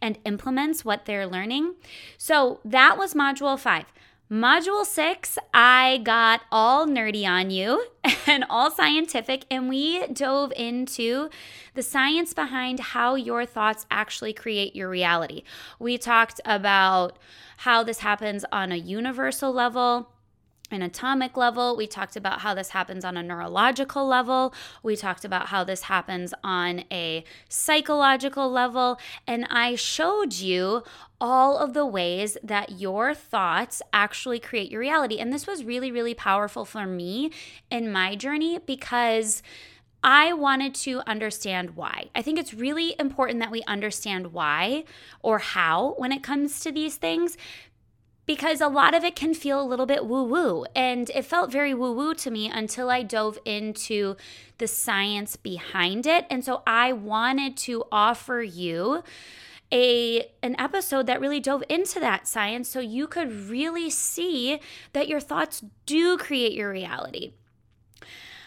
and 0.00 0.18
implements 0.24 0.84
what 0.84 1.04
they're 1.04 1.26
learning. 1.26 1.74
So 2.18 2.60
that 2.64 2.98
was 2.98 3.14
module 3.14 3.58
five. 3.58 3.86
Module 4.30 4.86
six, 4.86 5.36
I 5.52 6.00
got 6.02 6.40
all 6.50 6.86
nerdy 6.86 7.28
on 7.28 7.50
you 7.50 7.84
and 8.26 8.42
all 8.48 8.70
scientific, 8.70 9.44
and 9.50 9.68
we 9.68 10.06
dove 10.06 10.50
into 10.56 11.28
the 11.74 11.82
science 11.82 12.32
behind 12.32 12.80
how 12.80 13.16
your 13.16 13.44
thoughts 13.44 13.84
actually 13.90 14.32
create 14.32 14.74
your 14.74 14.88
reality. 14.88 15.42
We 15.78 15.98
talked 15.98 16.40
about 16.46 17.18
how 17.58 17.82
this 17.82 17.98
happens 17.98 18.46
on 18.50 18.72
a 18.72 18.76
universal 18.76 19.52
level 19.52 20.13
an 20.70 20.82
atomic 20.82 21.36
level. 21.36 21.76
We 21.76 21.86
talked 21.86 22.16
about 22.16 22.40
how 22.40 22.54
this 22.54 22.70
happens 22.70 23.04
on 23.04 23.16
a 23.16 23.22
neurological 23.22 24.06
level. 24.06 24.54
We 24.82 24.96
talked 24.96 25.24
about 25.24 25.48
how 25.48 25.64
this 25.64 25.82
happens 25.82 26.32
on 26.42 26.84
a 26.90 27.24
psychological 27.48 28.50
level. 28.50 28.98
And 29.26 29.46
I 29.50 29.74
showed 29.74 30.34
you 30.34 30.82
all 31.20 31.58
of 31.58 31.74
the 31.74 31.86
ways 31.86 32.36
that 32.42 32.80
your 32.80 33.14
thoughts 33.14 33.82
actually 33.92 34.40
create 34.40 34.70
your 34.70 34.80
reality. 34.80 35.18
And 35.18 35.32
this 35.32 35.46
was 35.46 35.64
really, 35.64 35.92
really 35.92 36.14
powerful 36.14 36.64
for 36.64 36.86
me 36.86 37.30
in 37.70 37.90
my 37.90 38.16
journey 38.16 38.58
because. 38.58 39.42
I 40.06 40.34
wanted 40.34 40.74
to 40.74 41.00
understand 41.06 41.76
why. 41.76 42.10
I 42.14 42.20
think 42.20 42.38
it's 42.38 42.52
really 42.52 42.94
important 42.98 43.40
that 43.40 43.50
we 43.50 43.62
understand 43.62 44.34
why 44.34 44.84
or 45.22 45.38
how 45.38 45.94
when 45.96 46.12
it 46.12 46.22
comes 46.22 46.60
to 46.60 46.70
these 46.70 46.96
things 46.96 47.38
because 48.26 48.60
a 48.60 48.68
lot 48.68 48.94
of 48.94 49.04
it 49.04 49.16
can 49.16 49.34
feel 49.34 49.60
a 49.60 49.64
little 49.64 49.86
bit 49.86 50.06
woo 50.06 50.24
woo. 50.24 50.64
And 50.74 51.10
it 51.10 51.24
felt 51.24 51.52
very 51.52 51.74
woo 51.74 51.92
woo 51.92 52.14
to 52.14 52.30
me 52.30 52.48
until 52.48 52.90
I 52.90 53.02
dove 53.02 53.38
into 53.44 54.16
the 54.58 54.66
science 54.66 55.36
behind 55.36 56.06
it. 56.06 56.26
And 56.30 56.44
so 56.44 56.62
I 56.66 56.92
wanted 56.92 57.56
to 57.58 57.84
offer 57.92 58.42
you 58.42 59.02
a 59.72 60.30
an 60.42 60.54
episode 60.58 61.06
that 61.06 61.20
really 61.20 61.40
dove 61.40 61.64
into 61.68 61.98
that 61.98 62.28
science 62.28 62.68
so 62.68 62.80
you 62.80 63.06
could 63.06 63.48
really 63.48 63.90
see 63.90 64.60
that 64.92 65.08
your 65.08 65.20
thoughts 65.20 65.64
do 65.86 66.16
create 66.16 66.52
your 66.52 66.70
reality. 66.70 67.32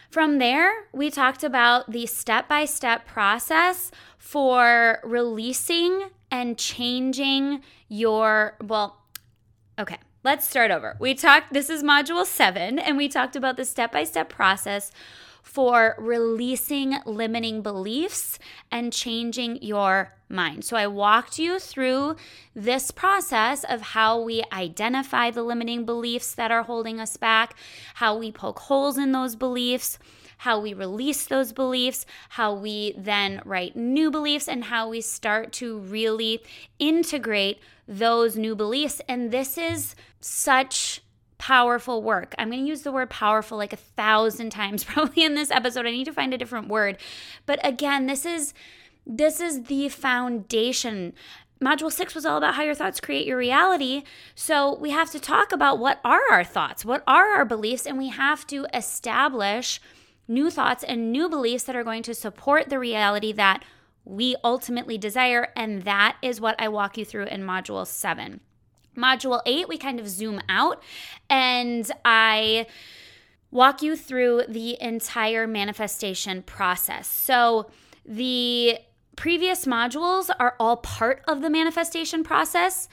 From 0.10 0.38
there, 0.38 0.88
we 0.94 1.12
talked 1.12 1.44
about 1.44 1.92
the 1.92 2.06
step 2.06 2.48
by 2.48 2.66
step 2.66 3.06
process 3.06 3.92
for 4.18 5.00
releasing 5.04 6.10
and 6.32 6.58
changing 6.58 7.62
your, 7.90 8.56
well, 8.64 9.04
Okay, 9.80 9.98
let's 10.24 10.50
start 10.50 10.72
over. 10.72 10.98
We 11.00 11.14
talked, 11.14 11.54
this 11.54 11.70
is 11.70 11.84
module 11.84 12.26
seven, 12.26 12.80
and 12.80 12.98
we 12.98 13.08
talked 13.08 13.36
about 13.36 13.58
the 13.58 13.66
step 13.66 13.92
by 13.92 14.06
step 14.06 14.28
process 14.28 14.92
for 15.44 15.96
releasing 16.00 16.96
limiting 17.06 17.62
beliefs 17.62 18.40
and 18.72 18.92
changing 18.92 19.62
your 19.62 20.16
mind. 20.30 20.66
So, 20.66 20.76
I 20.78 20.88
walked 20.88 21.38
you 21.38 21.60
through 21.60 22.16
this 22.56 22.90
process 22.90 23.64
of 23.64 23.82
how 23.82 24.20
we 24.20 24.44
identify 24.52 25.30
the 25.30 25.44
limiting 25.44 25.86
beliefs 25.86 26.34
that 26.34 26.50
are 26.50 26.64
holding 26.64 27.00
us 27.00 27.16
back, 27.16 27.56
how 27.94 28.18
we 28.18 28.32
poke 28.32 28.58
holes 28.58 28.98
in 28.98 29.12
those 29.12 29.36
beliefs, 29.36 30.00
how 30.40 30.60
we 30.60 30.74
release 30.74 31.28
those 31.28 31.54
beliefs, 31.54 32.06
how 32.30 32.52
we 32.52 32.96
then 32.98 33.42
write 33.46 33.76
new 33.76 34.10
beliefs, 34.10 34.48
and 34.48 34.66
how 34.66 34.90
we 34.90 35.02
start 35.02 35.52
to 35.54 35.78
really 35.78 36.42
integrate 36.80 37.60
those 37.88 38.36
new 38.36 38.56
beliefs. 38.56 39.02
And 39.08 39.32
this 39.32 39.58
is 39.58 39.96
such 40.20 41.02
powerful 41.38 42.02
work. 42.02 42.34
I'm 42.38 42.50
going 42.50 42.64
to 42.64 42.68
use 42.68 42.82
the 42.82 42.92
word 42.92 43.10
powerful 43.10 43.58
like 43.58 43.74
a 43.74 43.78
thousand 43.78 44.50
times 44.50 44.84
probably 44.84 45.24
in 45.24 45.36
this 45.36 45.52
episode. 45.52 45.86
I 45.86 45.92
need 45.92 46.06
to 46.06 46.14
find 46.14 46.34
a 46.34 46.38
different 46.38 46.68
word. 46.68 46.98
But 47.46 47.60
again, 47.66 48.08
this 48.08 48.26
is 48.26 48.54
this 49.06 49.40
is 49.40 49.64
the 49.64 49.88
foundation. 49.88 51.14
Module 51.64 51.92
6 51.92 52.14
was 52.14 52.26
all 52.26 52.38
about 52.38 52.56
how 52.56 52.64
your 52.64 52.76
thoughts 52.76 53.00
create 53.00 53.26
your 53.26 53.38
reality. 53.38 54.04
So, 54.36 54.78
we 54.78 54.92
have 54.92 55.10
to 55.12 55.20
talk 55.20 55.52
about 55.52 55.80
what 55.80 56.00
are 56.04 56.22
our 56.30 56.44
thoughts? 56.44 56.86
What 56.86 57.04
are 57.08 57.34
our 57.34 57.46
beliefs? 57.46 57.88
And 57.88 57.98
we 57.98 58.10
have 58.10 58.46
to 58.48 58.68
establish 58.74 59.82
new 60.28 60.52
thoughts 60.52 60.84
and 60.84 61.12
new 61.12 61.30
beliefs 61.30 61.64
that 61.64 61.76
are 61.76 61.86
going 61.86 62.04
to 62.04 62.14
support 62.14 62.70
the 62.70 62.78
reality 62.78 63.32
that 63.32 63.64
we 64.08 64.36
ultimately 64.44 64.98
desire. 64.98 65.50
And 65.56 65.84
that 65.84 66.18
is 66.22 66.40
what 66.40 66.56
I 66.60 66.70
walk 66.70 66.98
you 66.98 67.06
through 67.06 67.26
in 67.26 67.42
Module 67.42 67.86
7. 67.86 68.40
Module 68.98 69.42
8, 69.46 69.68
we 69.68 69.78
kind 69.78 70.00
of 70.00 70.08
zoom 70.08 70.42
out 70.50 70.82
and 71.30 71.90
I 72.04 72.66
walk 73.52 73.82
you 73.82 73.96
through 73.96 74.44
the 74.48 74.82
entire 74.82 75.46
manifestation 75.46 76.42
process. 76.42 77.08
So, 77.08 77.70
the 78.06 78.80
previous 79.18 79.66
modules 79.66 80.30
are 80.40 80.56
all 80.60 80.78
part 80.78 81.24
of 81.28 81.42
the 81.42 81.50
manifestation 81.50 82.24
process. 82.24 82.88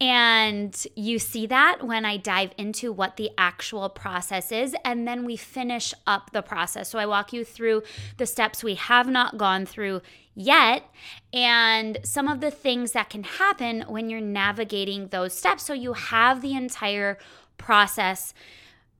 And 0.00 0.86
you 0.94 1.18
see 1.18 1.46
that 1.46 1.86
when 1.86 2.04
I 2.04 2.18
dive 2.18 2.52
into 2.58 2.92
what 2.92 3.16
the 3.16 3.30
actual 3.38 3.88
process 3.88 4.52
is. 4.52 4.76
And 4.84 5.08
then 5.08 5.24
we 5.24 5.36
finish 5.36 5.94
up 6.06 6.32
the 6.32 6.42
process. 6.42 6.90
So 6.90 6.98
I 6.98 7.06
walk 7.06 7.32
you 7.32 7.44
through 7.44 7.84
the 8.18 8.26
steps 8.26 8.62
we 8.62 8.74
have 8.74 9.08
not 9.08 9.38
gone 9.38 9.64
through 9.64 10.02
yet 10.38 10.84
and 11.32 11.98
some 12.04 12.28
of 12.28 12.40
the 12.40 12.50
things 12.50 12.92
that 12.92 13.10
can 13.10 13.24
happen 13.24 13.82
when 13.88 14.08
you're 14.08 14.20
navigating 14.20 15.08
those 15.08 15.36
steps. 15.36 15.64
So 15.64 15.72
you 15.74 15.94
have 15.94 16.40
the 16.40 16.54
entire 16.54 17.18
process 17.58 18.32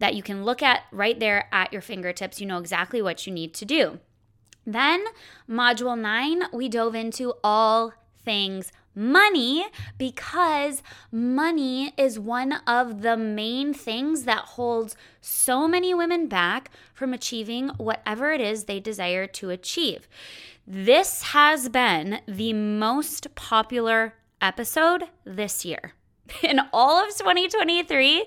that 0.00 0.14
you 0.14 0.22
can 0.22 0.44
look 0.44 0.62
at 0.62 0.82
right 0.90 1.18
there 1.18 1.48
at 1.52 1.72
your 1.72 1.80
fingertips. 1.80 2.40
You 2.40 2.48
know 2.48 2.58
exactly 2.58 3.00
what 3.00 3.26
you 3.26 3.32
need 3.32 3.54
to 3.54 3.64
do. 3.64 4.00
Then, 4.66 5.04
module 5.48 5.98
nine, 5.98 6.42
we 6.52 6.68
dove 6.68 6.94
into 6.94 7.34
all 7.42 7.94
things 8.24 8.72
money 8.94 9.64
because 9.96 10.82
money 11.12 11.92
is 11.96 12.18
one 12.18 12.54
of 12.66 13.02
the 13.02 13.16
main 13.16 13.72
things 13.72 14.24
that 14.24 14.40
holds 14.40 14.96
so 15.20 15.68
many 15.68 15.94
women 15.94 16.26
back 16.26 16.68
from 16.92 17.14
achieving 17.14 17.68
whatever 17.70 18.32
it 18.32 18.40
is 18.40 18.64
they 18.64 18.80
desire 18.80 19.26
to 19.28 19.50
achieve. 19.50 20.08
This 20.70 21.22
has 21.22 21.70
been 21.70 22.20
the 22.28 22.52
most 22.52 23.34
popular 23.34 24.12
episode 24.42 25.04
this 25.24 25.64
year. 25.64 25.94
In 26.42 26.60
all 26.74 27.02
of 27.02 27.16
2023, 27.16 28.26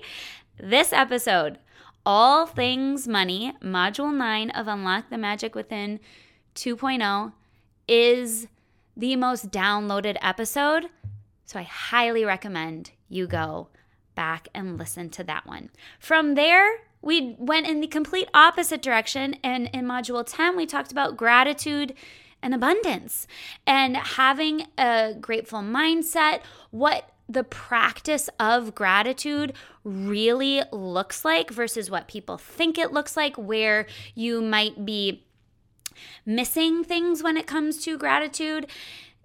this 0.58 0.92
episode, 0.92 1.60
All 2.04 2.46
Things 2.46 3.06
Money, 3.06 3.54
Module 3.62 4.12
9 4.12 4.50
of 4.50 4.66
Unlock 4.66 5.08
the 5.08 5.18
Magic 5.18 5.54
Within 5.54 6.00
2.0 6.56 7.32
is 7.86 8.48
the 8.96 9.14
most 9.14 9.52
downloaded 9.52 10.16
episode. 10.20 10.86
So 11.44 11.60
I 11.60 11.62
highly 11.62 12.24
recommend 12.24 12.90
you 13.08 13.28
go 13.28 13.68
back 14.16 14.48
and 14.52 14.76
listen 14.76 15.10
to 15.10 15.22
that 15.22 15.46
one. 15.46 15.70
From 16.00 16.34
there, 16.34 16.80
we 17.02 17.36
went 17.38 17.68
in 17.68 17.80
the 17.80 17.86
complete 17.86 18.28
opposite 18.34 18.82
direction. 18.82 19.36
And 19.44 19.70
in 19.72 19.84
module 19.84 20.24
10, 20.26 20.56
we 20.56 20.66
talked 20.66 20.90
about 20.90 21.16
gratitude 21.16 21.94
and 22.42 22.54
abundance 22.54 23.26
and 23.66 23.96
having 23.96 24.66
a 24.76 25.14
grateful 25.20 25.60
mindset, 25.60 26.40
what 26.70 27.10
the 27.28 27.44
practice 27.44 28.28
of 28.38 28.74
gratitude 28.74 29.52
really 29.84 30.62
looks 30.72 31.24
like 31.24 31.50
versus 31.50 31.90
what 31.90 32.08
people 32.08 32.36
think 32.36 32.78
it 32.78 32.92
looks 32.92 33.16
like, 33.16 33.36
where 33.36 33.86
you 34.14 34.42
might 34.42 34.84
be 34.84 35.24
missing 36.26 36.82
things 36.84 37.22
when 37.22 37.36
it 37.36 37.46
comes 37.46 37.82
to 37.84 37.96
gratitude 37.96 38.66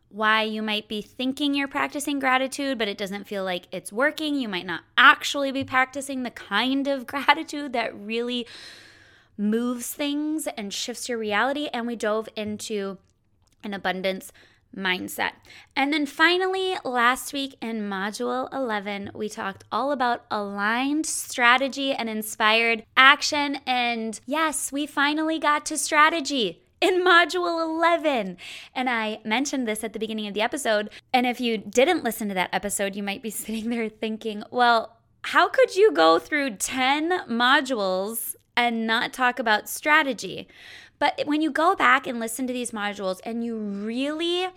why 0.09 0.41
you 0.41 0.61
might 0.61 0.87
be 0.87 1.01
thinking 1.01 1.53
you're 1.53 1.67
practicing 1.67 2.19
gratitude, 2.19 2.77
but 2.77 2.87
it 2.87 2.97
doesn't 2.97 3.27
feel 3.27 3.43
like 3.43 3.67
it's 3.71 3.91
working. 3.91 4.35
You 4.35 4.47
might 4.47 4.65
not 4.65 4.81
actually 4.97 5.51
be 5.51 5.63
practicing 5.63 6.23
the 6.23 6.31
kind 6.31 6.87
of 6.87 7.05
gratitude 7.07 7.73
that 7.73 7.95
really 7.95 8.47
moves 9.37 9.91
things 9.91 10.47
and 10.57 10.73
shifts 10.73 11.07
your 11.07 11.17
reality. 11.17 11.69
And 11.73 11.87
we 11.87 11.95
dove 11.95 12.27
into 12.35 12.97
an 13.63 13.73
abundance 13.73 14.31
mindset. 14.75 15.31
And 15.75 15.91
then 15.91 16.05
finally, 16.05 16.75
last 16.83 17.33
week 17.33 17.55
in 17.61 17.89
Module 17.89 18.51
11, 18.53 19.11
we 19.13 19.29
talked 19.29 19.63
all 19.71 19.91
about 19.91 20.25
aligned 20.29 21.05
strategy 21.05 21.93
and 21.93 22.09
inspired 22.09 22.85
action. 22.95 23.59
And 23.65 24.19
yes, 24.25 24.71
we 24.71 24.85
finally 24.85 25.39
got 25.39 25.65
to 25.67 25.77
strategy 25.77 26.61
in 26.79 27.03
module 27.03 27.63
11. 27.63 28.37
And 28.75 28.89
I 28.89 29.19
mentioned 29.25 29.67
this 29.67 29.83
at 29.83 29.93
the 29.93 29.99
beginning 29.99 30.27
of 30.27 30.33
the 30.33 30.41
episode. 30.41 30.89
And 31.13 31.25
if 31.25 31.41
you 31.41 31.57
didn't 31.57 32.03
listen 32.03 32.27
to 32.27 32.35
that 32.35 32.53
episode, 32.53 32.95
you 32.95 33.03
might 33.03 33.23
be 33.23 33.29
sitting 33.31 33.69
there 33.69 33.89
thinking, 33.89 34.43
well, 34.51 34.97
how 35.23 35.49
could 35.49 35.75
you 35.75 35.91
go 35.91 36.19
through 36.19 36.57
10 36.57 37.27
modules 37.27 38.35
and 38.57 38.85
not 38.85 39.13
talk 39.13 39.39
about 39.39 39.69
strategy? 39.69 40.49
But 40.99 41.21
when 41.25 41.41
you 41.41 41.51
go 41.51 41.75
back 41.75 42.07
and 42.07 42.19
listen 42.19 42.47
to 42.47 42.53
these 42.53 42.71
modules 42.71 43.21
and 43.23 43.45
you 43.45 43.57
really 43.57 44.47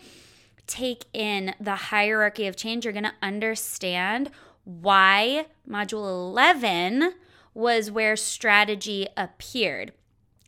take 0.66 1.04
in 1.12 1.54
the 1.61 1.76
hierarchy 1.76 2.47
of 2.47 2.57
change, 2.57 2.85
you're 2.85 2.92
going 2.92 3.04
to 3.04 3.14
understand 3.23 4.30
why 4.64 5.47
module 5.69 6.09
11 6.09 7.14
was 7.54 7.90
where 7.90 8.16
strategy 8.16 9.07
appeared. 9.16 9.92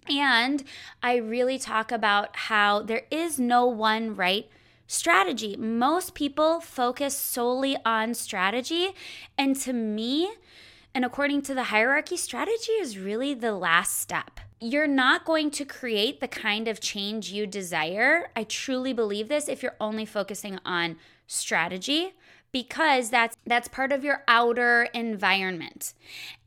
And 0.09 0.64
I 1.02 1.16
really 1.16 1.59
talk 1.59 1.92
about 1.92 2.35
how 2.37 2.82
there 2.82 3.02
is 3.11 3.38
no 3.38 3.66
one 3.66 4.16
right 4.16 4.49
strategy. 4.87 5.56
Most 5.56 6.14
people 6.14 6.61
focus 6.61 7.16
solely 7.16 7.76
on 7.85 8.14
strategy. 8.14 8.90
And 9.38 9.56
to 9.61 9.73
me, 9.73 10.30
and 10.94 11.04
according 11.04 11.42
to 11.42 11.54
the 11.54 11.64
hierarchy, 11.64 12.16
strategy 12.16 12.72
is 12.72 12.99
really 12.99 13.34
the 13.34 13.52
last 13.52 13.99
step. 13.99 14.40
You're 14.61 14.87
not 14.87 15.25
going 15.25 15.50
to 15.52 15.64
create 15.64 16.20
the 16.20 16.28
kind 16.28 16.68
of 16.68 16.80
change 16.80 17.32
you 17.32 17.46
desire. 17.46 18.30
I 18.37 18.44
truly 18.44 18.92
believe 18.92 19.28
this 19.28 19.49
if 19.49 19.62
you're 19.62 19.76
only 19.80 20.04
focusing 20.04 20.58
on 20.64 20.96
strategy 21.26 22.14
because 22.52 23.08
that's 23.08 23.37
that's 23.46 23.66
part 23.68 23.90
of 23.90 24.04
your 24.04 24.22
outer 24.28 24.84
environment. 24.94 25.94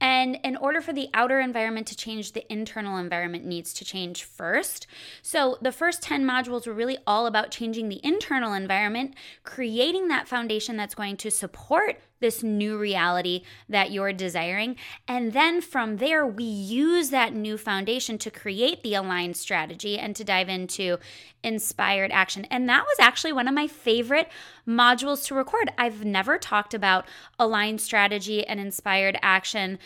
And 0.01 0.37
in 0.43 0.55
order 0.57 0.81
for 0.81 0.93
the 0.93 1.09
outer 1.13 1.39
environment 1.39 1.87
to 1.87 1.95
change, 1.95 2.33
the 2.33 2.51
internal 2.51 2.97
environment 2.97 3.45
needs 3.45 3.73
to 3.75 3.85
change 3.85 4.23
first. 4.23 4.87
So 5.21 5.57
the 5.61 5.71
first 5.71 6.01
10 6.01 6.25
modules 6.25 6.67
were 6.67 6.73
really 6.73 6.97
all 7.07 7.27
about 7.27 7.51
changing 7.51 7.89
the 7.89 8.01
internal 8.03 8.53
environment, 8.53 9.15
creating 9.43 10.09
that 10.09 10.27
foundation 10.27 10.77
that's 10.77 10.95
going 10.95 11.17
to 11.17 11.31
support 11.31 11.99
this 12.19 12.41
new 12.41 12.77
reality 12.77 13.43
that 13.67 13.91
you're 13.91 14.13
desiring. 14.13 14.75
And 15.07 15.33
then 15.33 15.61
from 15.61 15.97
there, 15.97 16.25
we 16.25 16.43
use 16.43 17.09
that 17.09 17.33
new 17.33 17.57
foundation 17.57 18.17
to 18.19 18.31
create 18.31 18.83
the 18.83 18.95
aligned 18.95 19.37
strategy 19.37 19.99
and 19.99 20.15
to 20.15 20.23
dive 20.23 20.49
into 20.49 20.97
inspired 21.43 22.11
action. 22.11 22.45
And 22.45 22.67
that 22.69 22.83
was 22.83 22.97
actually 22.99 23.33
one 23.33 23.47
of 23.47 23.53
my 23.53 23.67
favorite 23.67 24.29
modules 24.67 25.25
to 25.27 25.35
record. 25.35 25.71
I've 25.77 26.03
never 26.03 26.39
talked 26.39 26.73
about 26.73 27.05
aligned 27.37 27.81
strategy 27.81 28.47
and 28.47 28.59
inspired 28.59 29.19
action 29.21 29.77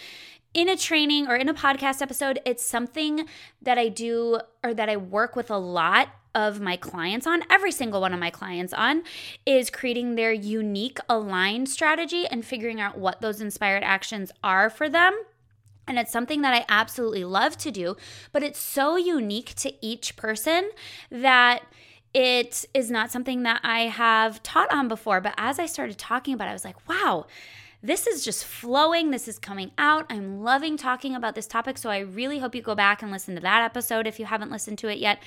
in 0.54 0.68
a 0.68 0.76
training 0.76 1.28
or 1.28 1.36
in 1.36 1.50
a 1.50 1.54
podcast 1.54 2.02
episode, 2.02 2.40
it's 2.46 2.64
something 2.64 3.28
that 3.62 3.78
I 3.78 3.90
do 3.90 4.40
or 4.64 4.74
that 4.74 4.90
I 4.90 4.98
work 4.98 5.36
with 5.36 5.52
a 5.52 5.58
lot 5.58 6.10
of 6.36 6.60
my 6.60 6.78
clients 6.78 7.26
on, 7.26 7.44
every 7.50 7.72
single 7.72 8.02
one 8.02 8.14
of 8.14 8.20
my 8.20 8.30
clients 8.30 8.74
on, 8.74 9.04
is 9.46 9.70
creating 9.70 10.16
their 10.16 10.32
unique 10.32 11.00
aligned 11.10 11.70
strategy 11.70 12.26
and 12.28 12.46
figuring 12.46 12.80
out 12.80 12.98
what 12.98 13.22
those 13.22 13.42
inspired 13.42 13.84
actions 13.84 14.32
are 14.44 14.70
for 14.70 14.90
them. 14.90 15.14
And 15.88 15.98
it's 15.98 16.12
something 16.12 16.42
that 16.44 16.54
I 16.54 16.66
absolutely 16.70 17.24
love 17.24 17.58
to 17.58 17.72
do, 17.72 17.98
but 18.32 18.44
it's 18.44 18.60
so 18.60 18.96
unique 18.96 19.56
to 19.56 19.74
each 19.84 20.16
person 20.16 20.70
that 21.10 21.64
it 22.14 22.66
is 22.74 22.92
not 22.92 23.12
something 23.12 23.44
that 23.44 23.60
I 23.64 23.82
have 23.82 24.42
taught 24.44 24.72
on 24.72 24.88
before. 24.88 25.20
But 25.20 25.34
as 25.38 25.58
I 25.58 25.66
started 25.66 25.98
talking 25.98 26.34
about 26.36 26.48
it, 26.48 26.52
I 26.52 26.54
was 26.54 26.66
like, 26.66 26.88
wow, 26.88 27.26
this 27.82 28.08
is 28.08 28.26
just 28.26 28.44
flowing. 28.44 29.12
This 29.12 29.28
is 29.28 29.40
coming 29.40 29.72
out. 29.78 30.06
I'm 30.10 30.44
loving 30.44 30.76
talking 30.76 31.16
about 31.16 31.36
this 31.36 31.48
topic. 31.48 31.78
So 31.78 31.90
I 31.90 32.00
really 32.00 32.40
hope 32.40 32.54
you 32.54 32.62
go 32.62 32.76
back 32.76 33.02
and 33.02 33.12
listen 33.12 33.36
to 33.36 33.42
that 33.42 33.64
episode 33.64 34.06
if 34.06 34.20
you 34.20 34.26
haven't 34.26 34.52
listened 34.52 34.78
to 34.80 34.90
it 34.90 34.98
yet. 34.98 35.22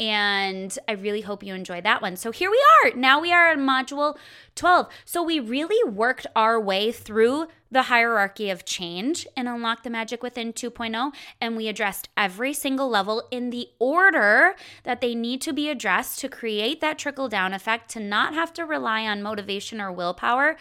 And 0.00 0.76
I 0.88 0.92
really 0.92 1.20
hope 1.20 1.42
you 1.42 1.54
enjoy 1.54 1.82
that 1.82 2.00
one. 2.00 2.16
So 2.16 2.30
here 2.30 2.50
we 2.50 2.62
are. 2.84 2.96
Now 2.96 3.20
we 3.20 3.32
are 3.32 3.52
in 3.52 3.60
module 3.60 4.16
12. 4.54 4.88
So 5.04 5.22
we 5.22 5.38
really 5.38 5.90
worked 5.90 6.26
our 6.34 6.58
way 6.58 6.92
through 6.92 7.48
the 7.70 7.82
hierarchy 7.82 8.50
of 8.50 8.64
change 8.64 9.26
and 9.36 9.48
Unlock 9.48 9.82
the 9.82 9.90
Magic 9.90 10.22
Within 10.22 10.52
2.0. 10.52 11.12
And 11.40 11.56
we 11.56 11.68
addressed 11.68 12.08
every 12.16 12.52
single 12.52 12.88
level 12.88 13.26
in 13.30 13.50
the 13.50 13.68
order 13.78 14.54
that 14.84 15.00
they 15.00 15.14
need 15.14 15.40
to 15.42 15.52
be 15.52 15.68
addressed 15.68 16.18
to 16.20 16.28
create 16.28 16.80
that 16.80 16.98
trickle 16.98 17.28
down 17.28 17.52
effect, 17.52 17.90
to 17.90 18.00
not 18.00 18.34
have 18.34 18.52
to 18.54 18.64
rely 18.64 19.06
on 19.06 19.22
motivation 19.22 19.80
or 19.80 19.92
willpower, 19.92 20.56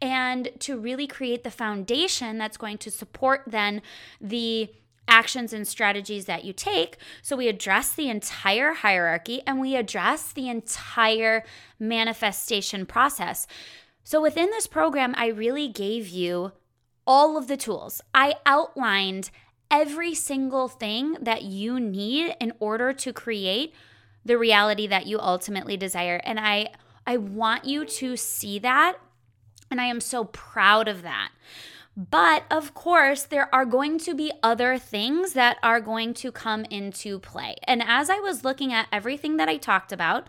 and 0.00 0.50
to 0.60 0.78
really 0.78 1.06
create 1.06 1.44
the 1.44 1.50
foundation 1.50 2.38
that's 2.38 2.56
going 2.56 2.78
to 2.78 2.90
support 2.90 3.42
then 3.46 3.82
the 4.20 4.70
actions 5.08 5.52
and 5.52 5.66
strategies 5.66 6.26
that 6.26 6.44
you 6.44 6.52
take. 6.52 6.96
So 7.22 7.36
we 7.36 7.48
address 7.48 7.92
the 7.92 8.08
entire 8.08 8.72
hierarchy 8.72 9.42
and 9.46 9.60
we 9.60 9.76
address 9.76 10.32
the 10.32 10.48
entire 10.48 11.44
manifestation 11.78 12.86
process. 12.86 13.46
So 14.04 14.20
within 14.20 14.50
this 14.50 14.66
program, 14.66 15.14
I 15.16 15.28
really 15.28 15.68
gave 15.68 16.08
you 16.08 16.52
all 17.06 17.36
of 17.36 17.48
the 17.48 17.56
tools. 17.56 18.00
I 18.14 18.36
outlined 18.46 19.30
every 19.70 20.14
single 20.14 20.68
thing 20.68 21.16
that 21.20 21.42
you 21.42 21.80
need 21.80 22.36
in 22.40 22.52
order 22.60 22.92
to 22.92 23.12
create 23.12 23.74
the 24.24 24.38
reality 24.38 24.86
that 24.86 25.06
you 25.06 25.18
ultimately 25.18 25.76
desire. 25.76 26.20
And 26.24 26.38
I 26.38 26.68
I 27.04 27.16
want 27.16 27.64
you 27.64 27.84
to 27.84 28.16
see 28.16 28.60
that 28.60 28.96
and 29.70 29.80
I 29.80 29.86
am 29.86 30.00
so 30.00 30.24
proud 30.24 30.86
of 30.86 31.02
that. 31.02 31.30
But 31.96 32.44
of 32.50 32.74
course, 32.74 33.24
there 33.24 33.52
are 33.54 33.64
going 33.64 33.98
to 34.00 34.14
be 34.14 34.32
other 34.42 34.78
things 34.78 35.32
that 35.32 35.58
are 35.62 35.80
going 35.80 36.14
to 36.14 36.30
come 36.30 36.64
into 36.66 37.18
play. 37.18 37.56
And 37.64 37.82
as 37.82 38.08
I 38.08 38.18
was 38.18 38.44
looking 38.44 38.72
at 38.72 38.88
everything 38.92 39.36
that 39.38 39.48
I 39.48 39.56
talked 39.56 39.92
about, 39.92 40.28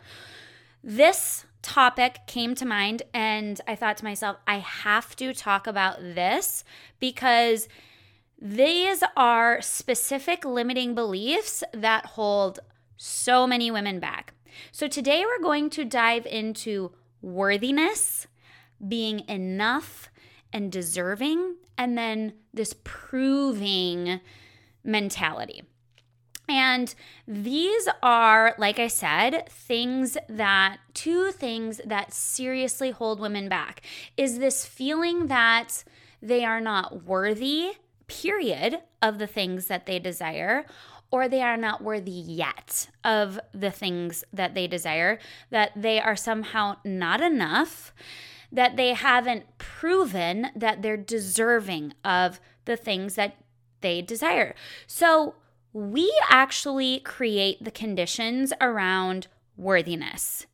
this 0.83 1.45
topic 1.63 2.19
came 2.27 2.53
to 2.55 2.65
mind, 2.65 3.01
and 3.13 3.59
I 3.67 3.75
thought 3.75 3.97
to 3.97 4.03
myself, 4.03 4.37
I 4.45 4.59
have 4.59 5.15
to 5.15 5.33
talk 5.33 5.65
about 5.65 5.99
this 5.99 6.63
because 6.99 7.67
these 8.39 9.03
are 9.17 9.61
specific 9.61 10.45
limiting 10.45 10.93
beliefs 10.93 11.63
that 11.73 12.05
hold 12.05 12.59
so 12.97 13.47
many 13.47 13.71
women 13.71 13.99
back. 13.99 14.33
So 14.71 14.87
today 14.87 15.23
we're 15.25 15.41
going 15.41 15.69
to 15.71 15.85
dive 15.85 16.25
into 16.25 16.91
worthiness, 17.21 18.27
being 18.85 19.27
enough, 19.27 20.09
and 20.51 20.71
deserving, 20.71 21.55
and 21.77 21.97
then 21.97 22.33
this 22.53 22.75
proving 22.83 24.19
mentality. 24.83 25.63
And 26.49 26.93
these 27.27 27.87
are, 28.01 28.53
like 28.57 28.77
I 28.77 28.87
said, 28.87 29.47
things 29.49 30.17
that, 30.27 30.77
two 30.93 31.31
things 31.31 31.79
that 31.85 32.13
seriously 32.13 32.91
hold 32.91 33.19
women 33.19 33.47
back 33.47 33.81
is 34.17 34.39
this 34.39 34.65
feeling 34.65 35.27
that 35.27 35.83
they 36.21 36.43
are 36.43 36.61
not 36.61 37.05
worthy, 37.05 37.73
period, 38.07 38.79
of 39.01 39.19
the 39.19 39.27
things 39.27 39.67
that 39.67 39.85
they 39.85 39.99
desire, 39.99 40.65
or 41.11 41.27
they 41.27 41.41
are 41.41 41.57
not 41.57 41.81
worthy 41.81 42.11
yet 42.11 42.89
of 43.03 43.39
the 43.53 43.71
things 43.71 44.23
that 44.33 44.53
they 44.53 44.67
desire, 44.67 45.19
that 45.49 45.71
they 45.75 45.99
are 45.99 46.15
somehow 46.15 46.75
not 46.83 47.21
enough 47.21 47.93
that 48.53 48.77
they 48.77 48.93
haven't 48.93 49.57
proven 49.57 50.47
that 50.55 50.83
they're 50.83 50.95
deserving 50.95 51.91
of 52.05 52.39
the 52.65 52.77
things 52.77 53.15
that 53.15 53.35
they 53.81 54.01
desire. 54.01 54.53
So 54.85 55.35
we 55.73 56.13
actually 56.29 56.99
create 56.99 57.63
the 57.63 57.71
conditions 57.71 58.53
around 58.61 59.27
worthiness. 59.57 60.45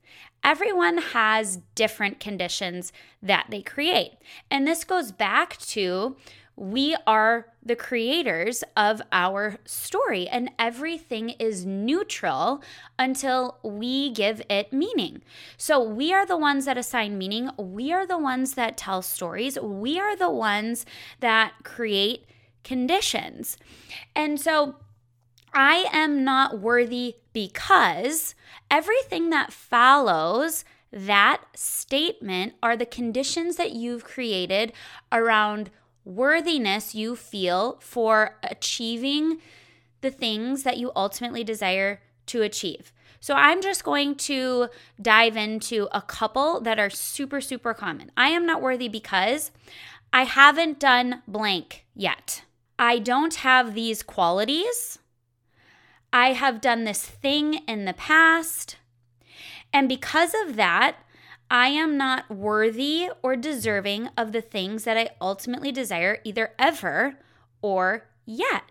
everyone 0.44 0.98
has 0.98 1.60
different 1.76 2.20
conditions 2.20 2.94
that 3.22 3.48
they 3.50 3.62
create. 3.62 4.14
And 4.50 4.68
this 4.68 4.84
goes 4.84 5.12
back 5.12 5.58
to 5.58 6.16
we 6.56 6.96
are 7.08 7.48
the 7.64 7.76
creators 7.76 8.66
of 8.76 9.02
our 9.14 9.58
story, 9.64 10.28
and 10.28 10.52
everything 10.60 11.30
is 11.32 11.66
neutral 11.66 12.62
until 12.98 13.60
we 13.64 14.12
give 14.12 14.42
it 14.50 14.74
meaning. 14.74 15.22
So, 15.58 15.82
we 15.82 16.12
are 16.14 16.26
the 16.26 16.36
ones 16.38 16.66
that 16.66 16.78
assign 16.78 17.18
meaning, 17.18 17.50
we 17.58 17.94
are 17.94 18.06
the 18.06 18.18
ones 18.18 18.56
that 18.56 18.76
tell 18.76 19.02
stories, 19.02 19.58
we 19.58 20.00
are 20.00 20.18
the 20.18 20.30
ones 20.30 20.86
that 21.22 21.54
create 21.64 22.26
conditions. 22.66 23.58
And 24.14 24.40
so, 24.40 24.76
I 25.54 25.88
am 25.92 26.24
not 26.24 26.60
worthy 26.60 27.16
because 27.34 28.36
everything 28.70 29.30
that 29.30 29.54
follows 29.54 30.66
that 30.92 31.42
statement 31.56 32.54
are 32.64 32.76
the 32.76 32.86
conditions 32.86 33.56
that 33.58 33.74
you've 33.74 34.04
created 34.04 34.74
around 35.12 35.70
worthiness 36.04 36.96
you 36.96 37.16
feel 37.16 37.78
for 37.80 38.38
achieving 38.44 39.40
the 40.02 40.12
things 40.12 40.64
that 40.64 40.78
you 40.78 40.92
ultimately 40.96 41.44
desire 41.44 42.02
to 42.26 42.42
achieve. 42.42 42.92
So, 43.22 43.34
I'm 43.34 43.62
just 43.62 43.84
going 43.84 44.16
to 44.16 44.70
dive 45.02 45.36
into 45.36 45.90
a 45.92 46.02
couple 46.02 46.62
that 46.62 46.80
are 46.80 46.90
super, 46.90 47.42
super 47.42 47.74
common. 47.74 48.12
I 48.16 48.30
am 48.30 48.46
not 48.46 48.62
worthy 48.62 48.88
because 48.88 49.52
I 50.14 50.24
haven't 50.24 50.80
done 50.80 51.22
blank 51.28 51.86
yet. 51.94 52.44
I 52.80 52.98
don't 53.00 53.36
have 53.36 53.76
these 53.76 54.04
qualities. 54.04 54.99
I 56.12 56.34
have 56.34 56.62
done 56.62 56.84
this 56.84 57.04
thing 57.04 57.56
in 57.68 57.86
the 57.86 57.94
past. 57.94 58.78
And 59.72 59.88
because 59.88 60.34
of 60.46 60.56
that, 60.56 60.98
I 61.52 61.68
am 61.70 61.98
not 61.98 62.30
worthy 62.30 63.10
or 63.24 63.36
deserving 63.36 64.10
of 64.18 64.32
the 64.32 64.42
things 64.42 64.84
that 64.84 64.98
I 64.98 65.10
ultimately 65.20 65.72
desire, 65.72 66.20
either 66.24 66.52
ever 66.60 67.16
or 67.62 68.08
yet. 68.26 68.64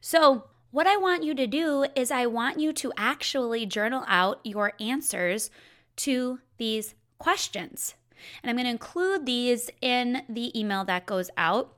So, 0.00 0.44
what 0.70 0.86
I 0.86 0.96
want 0.96 1.22
you 1.22 1.34
to 1.34 1.46
do 1.46 1.86
is, 1.94 2.10
I 2.10 2.26
want 2.26 2.58
you 2.58 2.72
to 2.72 2.92
actually 2.96 3.64
journal 3.64 4.04
out 4.08 4.40
your 4.42 4.72
answers 4.80 5.50
to 5.96 6.40
these 6.58 6.94
questions. 7.18 7.94
And 8.42 8.50
I'm 8.50 8.56
going 8.56 8.64
to 8.64 8.70
include 8.70 9.24
these 9.24 9.70
in 9.80 10.22
the 10.28 10.58
email 10.58 10.84
that 10.84 11.06
goes 11.06 11.30
out 11.36 11.74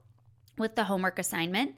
with 0.56 0.76
the 0.76 0.84
homework 0.84 1.18
assignment 1.18 1.74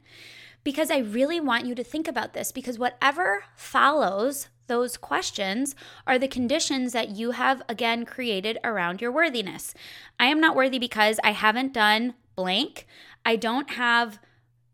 because 0.63 0.91
I 0.91 0.97
really 0.97 1.39
want 1.39 1.65
you 1.65 1.75
to 1.75 1.83
think 1.83 2.07
about 2.07 2.33
this 2.33 2.51
because 2.51 2.77
whatever 2.77 3.43
follows 3.55 4.49
those 4.67 4.97
questions 4.97 5.75
are 6.05 6.19
the 6.19 6.27
conditions 6.27 6.93
that 6.93 7.09
you 7.09 7.31
have 7.31 7.61
again 7.67 8.05
created 8.05 8.59
around 8.63 9.01
your 9.01 9.11
worthiness. 9.11 9.73
I 10.19 10.27
am 10.27 10.39
not 10.39 10.55
worthy 10.55 10.79
because 10.79 11.19
I 11.23 11.31
haven't 11.31 11.73
done 11.73 12.13
blank. 12.35 12.85
I 13.25 13.35
don't 13.35 13.71
have 13.71 14.19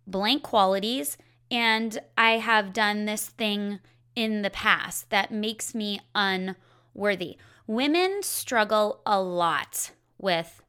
blank 0.06 0.44
qualities 0.44 1.18
and 1.50 1.98
I 2.18 2.32
have 2.32 2.74
done 2.74 3.06
this 3.06 3.28
thing 3.28 3.80
in 4.16 4.42
the 4.42 4.50
past 4.50 5.10
that 5.10 5.32
makes 5.32 5.74
me 5.74 6.00
unworthy. 6.14 7.38
Women 7.68 8.22
struggle 8.22 9.02
a 9.06 9.22
lot 9.22 9.92
with 10.18 10.62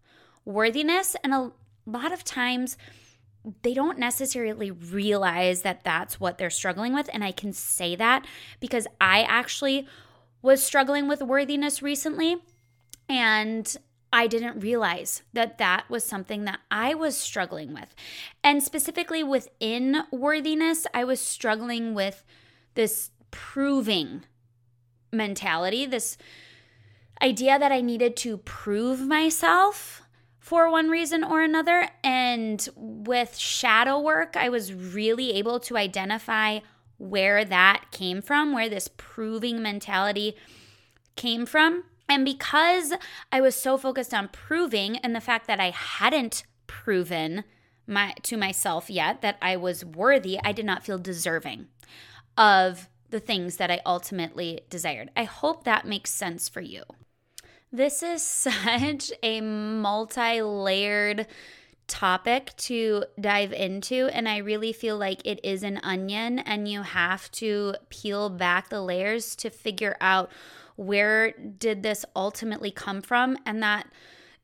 worthiness 0.44 1.16
and 1.22 1.34
a 1.34 1.52
lot 1.84 2.12
of 2.12 2.24
times 2.24 2.76
they 3.62 3.74
don't 3.74 3.98
necessarily 3.98 4.70
realize 4.70 5.62
that 5.62 5.84
that's 5.84 6.18
what 6.18 6.38
they're 6.38 6.50
struggling 6.50 6.94
with. 6.94 7.08
And 7.12 7.22
I 7.22 7.32
can 7.32 7.52
say 7.52 7.94
that 7.96 8.26
because 8.60 8.86
I 9.00 9.22
actually 9.22 9.86
was 10.42 10.62
struggling 10.62 11.08
with 11.08 11.22
worthiness 11.22 11.82
recently. 11.82 12.36
And 13.08 13.76
I 14.12 14.26
didn't 14.26 14.60
realize 14.60 15.22
that 15.32 15.58
that 15.58 15.88
was 15.90 16.04
something 16.04 16.44
that 16.44 16.60
I 16.70 16.94
was 16.94 17.16
struggling 17.16 17.74
with. 17.74 17.94
And 18.42 18.62
specifically 18.62 19.22
within 19.22 20.04
worthiness, 20.10 20.86
I 20.94 21.04
was 21.04 21.20
struggling 21.20 21.94
with 21.94 22.24
this 22.74 23.10
proving 23.30 24.24
mentality, 25.12 25.86
this 25.86 26.16
idea 27.20 27.58
that 27.58 27.72
I 27.72 27.80
needed 27.80 28.16
to 28.18 28.38
prove 28.38 29.00
myself 29.00 30.02
for 30.46 30.70
one 30.70 30.88
reason 30.88 31.24
or 31.24 31.42
another. 31.42 31.88
And 32.04 32.68
with 32.76 33.36
shadow 33.36 33.98
work, 33.98 34.36
I 34.36 34.48
was 34.48 34.72
really 34.72 35.32
able 35.32 35.58
to 35.58 35.76
identify 35.76 36.60
where 36.98 37.44
that 37.44 37.86
came 37.90 38.22
from, 38.22 38.52
where 38.52 38.68
this 38.68 38.88
proving 38.96 39.60
mentality 39.60 40.36
came 41.16 41.46
from. 41.46 41.82
And 42.08 42.24
because 42.24 42.92
I 43.32 43.40
was 43.40 43.56
so 43.56 43.76
focused 43.76 44.14
on 44.14 44.28
proving 44.28 44.98
and 44.98 45.16
the 45.16 45.20
fact 45.20 45.48
that 45.48 45.58
I 45.58 45.70
hadn't 45.70 46.44
proven 46.68 47.42
my 47.88 48.14
to 48.22 48.36
myself 48.36 48.88
yet 48.88 49.22
that 49.22 49.38
I 49.42 49.56
was 49.56 49.84
worthy, 49.84 50.38
I 50.44 50.52
did 50.52 50.64
not 50.64 50.84
feel 50.84 50.98
deserving 50.98 51.66
of 52.38 52.88
the 53.10 53.18
things 53.18 53.56
that 53.56 53.72
I 53.72 53.80
ultimately 53.84 54.60
desired. 54.70 55.10
I 55.16 55.24
hope 55.24 55.64
that 55.64 55.88
makes 55.88 56.10
sense 56.10 56.48
for 56.48 56.60
you. 56.60 56.84
This 57.72 58.02
is 58.02 58.22
such 58.22 59.12
a 59.22 59.40
multi 59.40 60.42
layered 60.42 61.26
topic 61.86 62.52
to 62.56 63.04
dive 63.20 63.52
into, 63.52 64.08
and 64.12 64.28
I 64.28 64.38
really 64.38 64.72
feel 64.72 64.96
like 64.96 65.20
it 65.24 65.40
is 65.44 65.62
an 65.62 65.78
onion, 65.82 66.38
and 66.40 66.68
you 66.68 66.82
have 66.82 67.30
to 67.32 67.74
peel 67.90 68.28
back 68.28 68.68
the 68.68 68.82
layers 68.82 69.36
to 69.36 69.50
figure 69.50 69.96
out 70.00 70.30
where 70.76 71.32
did 71.32 71.82
this 71.82 72.04
ultimately 72.14 72.70
come 72.70 73.00
from 73.00 73.36
and 73.46 73.62
that 73.62 73.86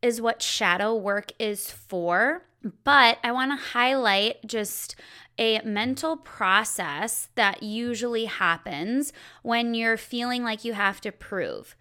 is 0.00 0.20
what 0.20 0.42
shadow 0.42 0.94
work 0.94 1.30
is 1.38 1.70
for. 1.70 2.42
But 2.84 3.18
i 3.24 3.32
want 3.32 3.50
to 3.50 3.66
highlight 3.72 4.46
just 4.46 4.94
a 5.38 5.60
mental 5.62 6.16
process 6.16 7.28
that 7.34 7.62
usually 7.62 8.26
happens 8.26 9.12
when 9.42 9.74
you're 9.74 9.96
feeling 9.96 10.44
like 10.44 10.64
you 10.64 10.72
have 10.74 11.00
to 11.00 11.10
prove 11.10 11.74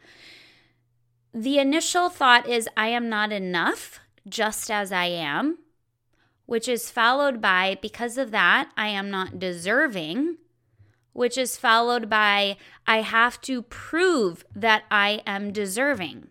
the 1.34 1.60
initial 1.60 2.10
thought 2.10 2.48
is, 2.48 2.68
I 2.76 2.88
am 2.88 3.10
not 3.10 3.32
enough 3.32 4.00
just 4.28 4.70
as 4.70 4.92
I 4.92 5.06
am, 5.06 5.60
which 6.46 6.68
is 6.68 6.92
followed 6.92 7.42
by, 7.42 7.78
because 7.82 8.18
of 8.18 8.32
that, 8.32 8.72
I 8.76 8.88
am 8.88 9.10
not 9.10 9.40
deserving, 9.40 10.38
which 11.14 11.38
is 11.38 11.58
followed 11.58 12.10
by, 12.10 12.58
I 12.86 13.02
have 13.02 13.40
to 13.42 13.62
prove 13.62 14.46
that 14.56 14.84
I 14.92 15.22
am 15.26 15.52
deserving. 15.54 16.28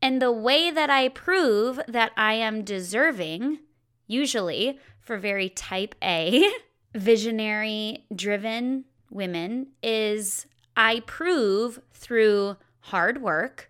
And 0.00 0.22
the 0.22 0.32
way 0.32 0.70
that 0.70 0.90
I 0.90 1.08
prove 1.08 1.80
that 1.88 2.12
I 2.16 2.34
am 2.34 2.62
deserving, 2.62 3.58
usually 4.06 4.78
for 5.00 5.16
very 5.16 5.48
type 5.48 5.94
A, 6.02 6.48
visionary 6.94 8.06
driven 8.14 8.84
women, 9.10 9.68
is 9.82 10.46
I 10.76 11.00
prove 11.00 11.80
through 11.92 12.56
hard 12.80 13.20
work, 13.20 13.67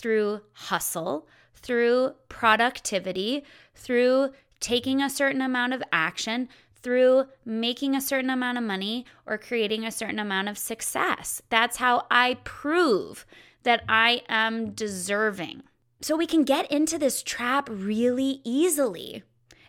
through 0.00 0.40
hustle, 0.52 1.28
through 1.54 2.14
productivity, 2.30 3.44
through 3.74 4.30
taking 4.60 5.02
a 5.02 5.10
certain 5.10 5.42
amount 5.42 5.74
of 5.74 5.82
action, 5.92 6.48
through 6.82 7.26
making 7.44 7.94
a 7.94 8.00
certain 8.00 8.30
amount 8.30 8.56
of 8.56 8.64
money 8.64 9.04
or 9.26 9.36
creating 9.36 9.84
a 9.84 9.92
certain 9.92 10.18
amount 10.18 10.48
of 10.48 10.56
success. 10.56 11.42
That's 11.50 11.76
how 11.76 12.06
I 12.10 12.38
prove 12.44 13.26
that 13.62 13.84
I 13.88 14.22
am 14.28 14.70
deserving. 14.70 15.64
So 16.00 16.16
we 16.16 16.26
can 16.26 16.44
get 16.44 16.70
into 16.72 16.96
this 16.96 17.22
trap 17.22 17.68
really 17.70 18.40
easily, 18.42 19.22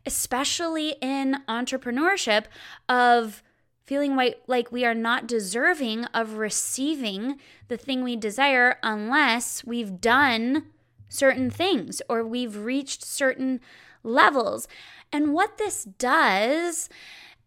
especially 0.05 0.95
in 1.01 1.39
entrepreneurship 1.49 2.45
of 2.87 3.43
feeling 3.91 4.15
like 4.47 4.71
we 4.71 4.85
are 4.85 4.95
not 4.95 5.27
deserving 5.27 6.05
of 6.13 6.35
receiving 6.35 7.37
the 7.67 7.75
thing 7.75 8.01
we 8.01 8.15
desire 8.15 8.77
unless 8.81 9.65
we've 9.65 9.99
done 9.99 10.63
certain 11.09 11.49
things 11.51 12.01
or 12.07 12.23
we've 12.23 12.55
reached 12.55 13.03
certain 13.03 13.59
levels. 14.01 14.65
And 15.11 15.33
what 15.33 15.57
this 15.57 15.83
does 15.83 16.87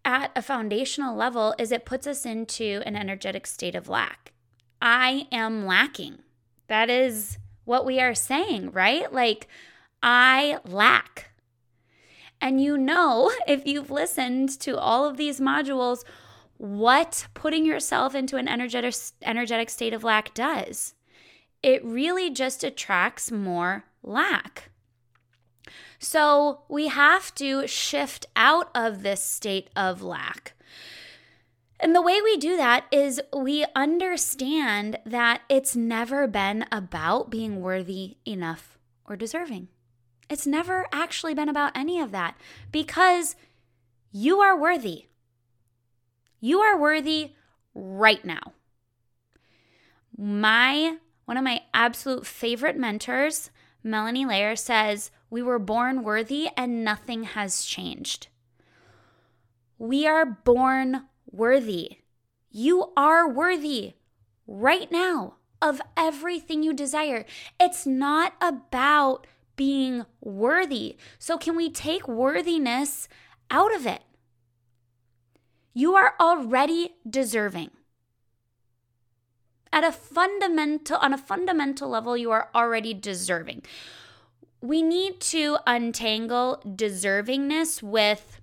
at 0.05 0.33
a 0.37 0.43
foundational 0.43 1.17
level 1.17 1.55
is 1.59 1.73
it 1.73 1.87
puts 1.87 2.07
us 2.07 2.27
into 2.27 2.83
an 2.85 2.95
energetic 2.95 3.47
state 3.47 3.75
of 3.75 3.89
lack. 3.89 4.35
I 4.83 5.27
am 5.33 5.65
lacking. 5.65 6.19
That 6.67 6.91
is 6.91 7.39
what 7.65 7.87
we 7.87 8.01
are 8.01 8.15
saying, 8.15 8.73
right? 8.73 9.11
Like, 9.11 9.49
I 10.03 10.59
lack. 10.67 11.31
And 12.39 12.61
you 12.61 12.77
know, 12.77 13.33
if 13.49 13.67
you've 13.67 13.91
listened 13.91 14.61
to 14.61 14.77
all 14.77 15.07
of 15.07 15.17
these 15.17 15.41
modules, 15.41 16.05
what 16.57 17.27
putting 17.35 17.64
yourself 17.67 18.14
into 18.14 18.37
an 18.37 18.49
energetic 18.49 18.95
energetic 19.23 19.71
state 19.71 19.93
of 19.93 20.05
lack 20.05 20.35
does. 20.35 20.95
It 21.62 21.85
really 21.85 22.31
just 22.31 22.62
attracts 22.62 23.31
more 23.31 23.85
lack. 24.03 24.71
So, 25.99 26.61
we 26.69 26.88
have 26.88 27.35
to 27.37 27.67
shift 27.67 28.27
out 28.37 28.71
of 28.75 29.03
this 29.03 29.25
state 29.25 29.71
of 29.75 30.03
lack. 30.03 30.53
And 31.81 31.95
the 31.95 32.03
way 32.03 32.21
we 32.23 32.37
do 32.37 32.57
that 32.57 32.87
is 32.93 33.21
we 33.35 33.64
understand 33.75 34.99
that 35.05 35.43
it's 35.49 35.75
never 35.75 36.27
been 36.27 36.67
about 36.71 37.31
being 37.31 37.61
worthy 37.61 38.17
enough 38.27 38.79
or 39.07 39.17
deserving. 39.17 39.69
It's 40.29 40.47
never 40.47 40.87
actually 40.93 41.35
been 41.35 41.49
about 41.49 41.77
any 41.77 42.01
of 42.01 42.11
that 42.12 42.37
because 42.73 43.37
you 44.12 44.40
are 44.40 44.59
worthy. 44.59 45.07
You 46.45 46.61
are 46.61 46.79
worthy 46.79 47.33
right 47.75 48.23
now. 48.23 48.53
My 50.15 50.99
one 51.25 51.39
of 51.39 51.43
my 51.43 51.63
absolute 51.73 52.27
favorite 52.27 52.77
mentors, 52.77 53.51
Melanie 53.83 54.27
Layer, 54.27 54.55
says, 54.55 55.11
We 55.31 55.41
were 55.41 55.59
born 55.59 56.03
worthy 56.03 56.51
and 56.55 56.85
nothing 56.85 57.23
has 57.23 57.65
changed. 57.65 58.27
We 59.79 60.07
are 60.07 60.27
born 60.27 61.07
worthy. 61.33 62.01
You 62.51 62.93
are 62.95 63.27
worthy 63.27 63.95
right 64.47 64.93
now 64.93 65.37
of 65.63 65.81
everything 65.97 66.63
you 66.63 66.75
desire. 66.75 67.25
It's 67.59 67.87
not 67.87 68.35
about 68.43 69.27
being 69.57 70.05
worthy. 70.21 70.99
So, 71.19 71.39
can 71.39 71.57
we 71.57 71.71
take 71.71 72.07
worthiness 72.07 73.09
out 73.51 73.75
of 73.75 73.87
it? 73.87 74.03
You 75.75 75.97
are 75.97 76.15
already 76.21 76.95
deserving 77.09 77.71
at 79.73 79.83
a 79.83 79.91
fundamental 79.91 80.97
on 80.99 81.13
a 81.13 81.19
fundamental 81.19 81.89
level 81.89 82.17
you 82.17 82.31
are 82.31 82.49
already 82.55 82.95
deserving. 82.95 83.63
We 84.61 84.83
need 84.83 85.21
to 85.33 85.59
untangle 85.67 86.63
deservingness 86.65 87.83
with 87.83 88.41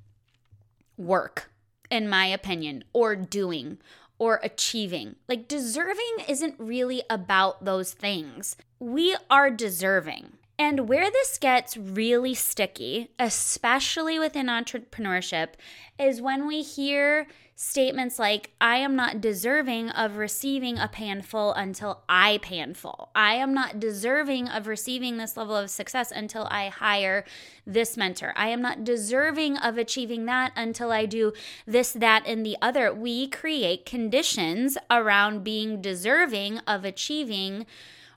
work 0.98 1.50
in 1.90 2.10
my 2.10 2.26
opinion 2.26 2.84
or 2.92 3.16
doing 3.16 3.78
or 4.20 4.42
achieving. 4.44 5.16
Like 5.30 5.48
deserving 5.48 6.26
isn't 6.28 6.56
really 6.60 7.02
about 7.10 7.64
those 7.64 7.94
things. 7.94 8.58
We 8.78 9.16
are 9.30 9.50
deserving. 9.50 10.34
And 10.62 10.88
where 10.88 11.10
this 11.10 11.40
gets 11.40 11.76
really 11.76 12.36
sticky, 12.36 13.10
especially 13.18 14.20
within 14.20 14.46
entrepreneurship, 14.46 15.54
is 15.98 16.22
when 16.22 16.46
we 16.46 16.62
hear 16.62 17.26
statements 17.56 18.20
like, 18.20 18.52
I 18.62 18.78
am 18.78 18.96
not 18.96 19.22
deserving 19.22 19.90
of 19.90 20.18
receiving 20.18 20.78
a 20.78 20.88
panful 20.88 21.54
until 21.54 22.04
I 22.08 22.38
panful. 22.44 23.10
I 23.16 23.34
am 23.34 23.56
not 23.56 23.80
deserving 23.80 24.50
of 24.50 24.68
receiving 24.68 25.18
this 25.18 25.36
level 25.36 25.56
of 25.56 25.72
success 25.72 26.12
until 26.12 26.48
I 26.52 26.68
hire 26.68 27.26
this 27.66 27.98
mentor. 27.98 28.32
I 28.36 28.50
am 28.50 28.62
not 28.62 28.84
deserving 28.84 29.58
of 29.58 29.80
achieving 29.80 30.26
that 30.26 30.52
until 30.56 30.92
I 30.92 31.08
do 31.08 31.34
this, 31.66 31.92
that, 31.92 32.28
and 32.28 32.46
the 32.46 32.58
other. 32.62 32.94
We 32.94 33.30
create 33.30 33.88
conditions 33.88 34.78
around 34.92 35.44
being 35.44 35.82
deserving 35.82 36.60
of 36.68 36.86
achieving 36.86 37.66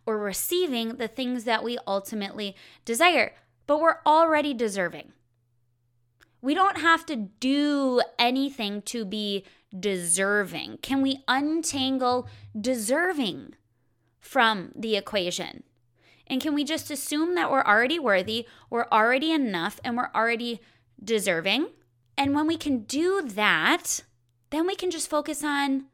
or 0.07 0.19
receiving 0.19 0.97
the 0.97 1.09
things 1.09 1.45
that 1.45 1.65
we 1.65 1.79
ultimately 1.87 2.55
desire, 2.85 3.33
but 3.67 3.81
we're 3.81 3.99
already 4.07 4.55
deserving. 4.55 5.13
We 6.41 6.55
don't 6.55 6.79
have 6.79 7.07
to 7.07 7.17
do 7.17 8.03
anything 8.19 8.83
to 8.83 9.05
be 9.05 9.45
deserving. 9.79 10.79
Can 10.83 11.01
we 11.01 11.25
untangle 11.27 12.29
deserving 12.59 13.55
from 14.21 14.73
the 14.77 14.97
equation? 14.97 15.63
And 16.27 16.41
can 16.41 16.55
we 16.55 16.65
just 16.65 16.91
assume 16.91 17.35
that 17.35 17.51
we're 17.51 17.65
already 17.65 17.99
worthy, 17.99 18.47
we're 18.71 18.87
already 18.93 19.31
enough, 19.31 19.81
and 19.85 19.97
we're 19.97 20.11
already 20.15 20.61
deserving? 21.03 21.69
And 22.17 22.35
when 22.35 22.47
we 22.47 22.57
can 22.57 22.81
do 22.81 23.23
that, 23.23 24.05
then 24.51 24.67
we 24.67 24.77
can 24.77 24.91
just 24.91 25.11
focus 25.11 25.43
on 25.43 25.87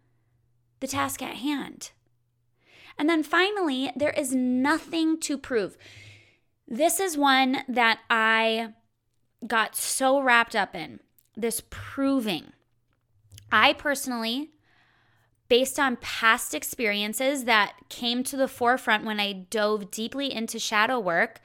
the 0.80 0.86
task 0.86 1.22
at 1.22 1.36
hand. 1.36 1.92
And 3.00 3.08
then 3.08 3.22
finally, 3.22 3.90
there 3.96 4.10
is 4.10 4.34
nothing 4.34 5.18
to 5.20 5.38
prove. 5.38 5.78
This 6.68 7.00
is 7.00 7.16
one 7.16 7.62
that 7.66 8.00
I 8.10 8.74
got 9.46 9.74
so 9.74 10.20
wrapped 10.20 10.54
up 10.54 10.76
in 10.76 11.00
this 11.34 11.62
proving. 11.70 12.52
I 13.50 13.72
personally, 13.72 14.50
based 15.48 15.80
on 15.80 15.96
past 16.02 16.54
experiences 16.54 17.44
that 17.44 17.72
came 17.88 18.22
to 18.24 18.36
the 18.36 18.46
forefront 18.46 19.06
when 19.06 19.18
I 19.18 19.32
dove 19.32 19.90
deeply 19.90 20.30
into 20.30 20.58
shadow 20.58 21.00
work, 21.00 21.40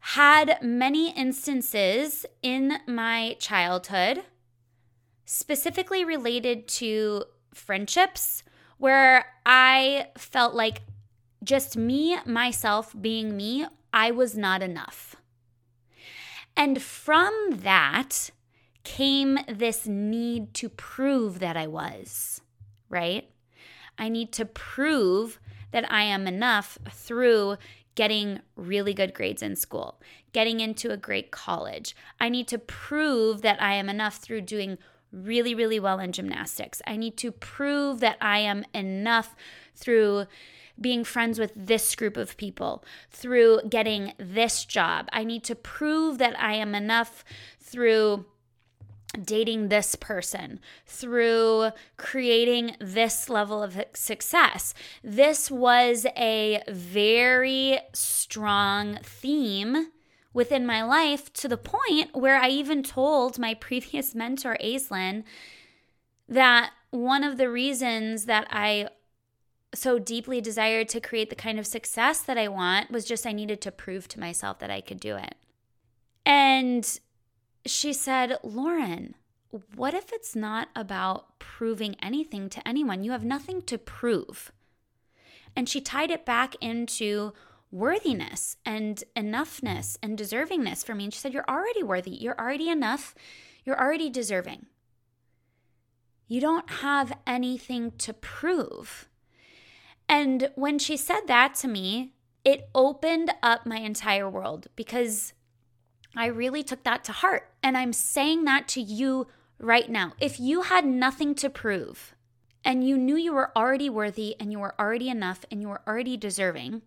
had 0.00 0.58
many 0.60 1.12
instances 1.12 2.26
in 2.42 2.74
my 2.86 3.38
childhood, 3.40 4.24
specifically 5.24 6.04
related 6.04 6.68
to 6.68 7.24
friendships 7.54 8.42
where 8.82 9.24
I 9.46 10.08
felt 10.18 10.54
like 10.54 10.82
just 11.44 11.76
me, 11.76 12.16
myself 12.26 12.92
being 13.00 13.36
me, 13.36 13.64
I 13.92 14.10
was 14.10 14.36
not 14.36 14.60
enough. 14.60 15.14
And 16.56 16.82
from 16.82 17.32
that 17.50 18.30
came 18.82 19.38
this 19.46 19.86
need 19.86 20.52
to 20.54 20.68
prove 20.68 21.38
that 21.38 21.56
I 21.56 21.68
was, 21.68 22.40
right? 22.88 23.30
I 23.98 24.08
need 24.08 24.32
to 24.32 24.44
prove 24.44 25.38
that 25.70 25.88
I 25.88 26.02
am 26.02 26.26
enough 26.26 26.76
through 26.90 27.58
getting 27.94 28.40
really 28.56 28.94
good 28.94 29.14
grades 29.14 29.42
in 29.42 29.54
school, 29.54 30.00
getting 30.32 30.58
into 30.58 30.90
a 30.90 30.96
great 30.96 31.30
college. 31.30 31.94
I 32.18 32.28
need 32.28 32.48
to 32.48 32.58
prove 32.58 33.42
that 33.42 33.62
I 33.62 33.74
am 33.74 33.88
enough 33.88 34.16
through 34.16 34.40
doing 34.40 34.76
really, 35.12 35.54
really 35.54 35.78
well 35.78 36.00
in 36.00 36.12
gymnastics. 36.12 36.80
I 36.86 36.96
need 36.96 37.16
to 37.18 37.30
prove 37.32 38.00
that 38.00 38.16
I 38.20 38.38
am 38.38 38.64
enough 38.74 39.34
through 39.74 40.26
being 40.80 41.04
friends 41.04 41.38
with 41.38 41.52
this 41.54 41.94
group 41.94 42.16
of 42.16 42.36
people, 42.36 42.84
through 43.10 43.60
getting 43.68 44.14
this 44.18 44.64
job. 44.64 45.08
I 45.12 45.24
need 45.24 45.44
to 45.44 45.54
prove 45.54 46.18
that 46.18 46.38
I 46.40 46.54
am 46.54 46.74
enough 46.74 47.24
through 47.60 48.24
dating 49.22 49.68
this 49.68 49.94
person, 49.94 50.58
through 50.86 51.70
creating 51.98 52.76
this 52.80 53.28
level 53.28 53.62
of 53.62 53.78
success. 53.94 54.72
This 55.04 55.50
was 55.50 56.06
a 56.16 56.62
very 56.68 57.78
strong 57.92 58.98
theme 59.02 59.88
within 60.34 60.66
my 60.66 60.82
life 60.82 61.32
to 61.34 61.48
the 61.48 61.56
point 61.56 62.14
where 62.14 62.36
I 62.36 62.48
even 62.48 62.82
told 62.82 63.38
my 63.38 63.54
previous 63.60 64.14
mentor, 64.14 64.56
Aislinn, 64.62 65.24
that 66.28 66.72
one 66.90 67.24
of 67.24 67.36
the 67.36 67.50
reasons 67.50 68.26
that 68.26 68.46
I 68.50 68.88
so 69.74 69.98
deeply 69.98 70.40
desired 70.40 70.88
to 70.90 71.00
create 71.00 71.30
the 71.30 71.36
kind 71.36 71.58
of 71.58 71.66
success 71.66 72.20
that 72.20 72.36
I 72.36 72.48
want 72.48 72.90
was 72.90 73.04
just 73.04 73.26
I 73.26 73.32
needed 73.32 73.60
to 73.62 73.72
prove 73.72 74.06
to 74.08 74.20
myself 74.20 74.58
that 74.58 74.70
I 74.70 74.80
could 74.80 75.00
do 75.00 75.16
it. 75.16 75.34
And 76.26 77.00
she 77.64 77.92
said, 77.92 78.38
Lauren, 78.42 79.14
what 79.74 79.94
if 79.94 80.12
it's 80.12 80.36
not 80.36 80.68
about 80.76 81.38
proving 81.38 81.96
anything 82.02 82.48
to 82.50 82.66
anyone? 82.66 83.02
You 83.02 83.12
have 83.12 83.24
nothing 83.24 83.62
to 83.62 83.78
prove. 83.78 84.52
And 85.56 85.68
she 85.68 85.80
tied 85.80 86.10
it 86.10 86.24
back 86.24 86.54
into 86.60 87.32
worthiness 87.72 88.56
and 88.64 89.02
enoughness 89.16 89.96
and 90.02 90.16
deservingness 90.16 90.84
for 90.84 90.94
me. 90.94 91.04
And 91.04 91.12
she 91.12 91.18
said, 91.18 91.32
You're 91.32 91.48
already 91.48 91.82
worthy. 91.82 92.12
You're 92.12 92.38
already 92.38 92.68
enough. 92.68 93.14
You're 93.64 93.80
already 93.80 94.10
deserving. 94.10 94.66
You 96.28 96.40
don't 96.40 96.70
have 96.70 97.18
anything 97.26 97.92
to 97.98 98.12
prove. 98.12 99.08
And 100.08 100.50
when 100.54 100.78
she 100.78 100.96
said 100.96 101.22
that 101.26 101.54
to 101.56 101.68
me, 101.68 102.12
it 102.44 102.68
opened 102.74 103.32
up 103.42 103.66
my 103.66 103.78
entire 103.78 104.28
world 104.28 104.66
because 104.76 105.32
I 106.16 106.26
really 106.26 106.62
took 106.62 106.84
that 106.84 107.04
to 107.04 107.12
heart. 107.12 107.50
And 107.62 107.76
I'm 107.76 107.92
saying 107.92 108.44
that 108.44 108.68
to 108.68 108.80
you 108.80 109.28
right 109.58 109.88
now. 109.88 110.12
If 110.20 110.38
you 110.38 110.62
had 110.62 110.84
nothing 110.84 111.34
to 111.36 111.48
prove 111.48 112.14
and 112.64 112.86
you 112.86 112.98
knew 112.98 113.16
you 113.16 113.32
were 113.32 113.56
already 113.56 113.88
worthy 113.88 114.36
and 114.38 114.52
you 114.52 114.58
were 114.58 114.74
already 114.78 115.08
enough 115.08 115.44
and 115.50 115.62
you 115.62 115.68
were 115.68 115.82
already 115.86 116.16
deserving, 116.16 116.82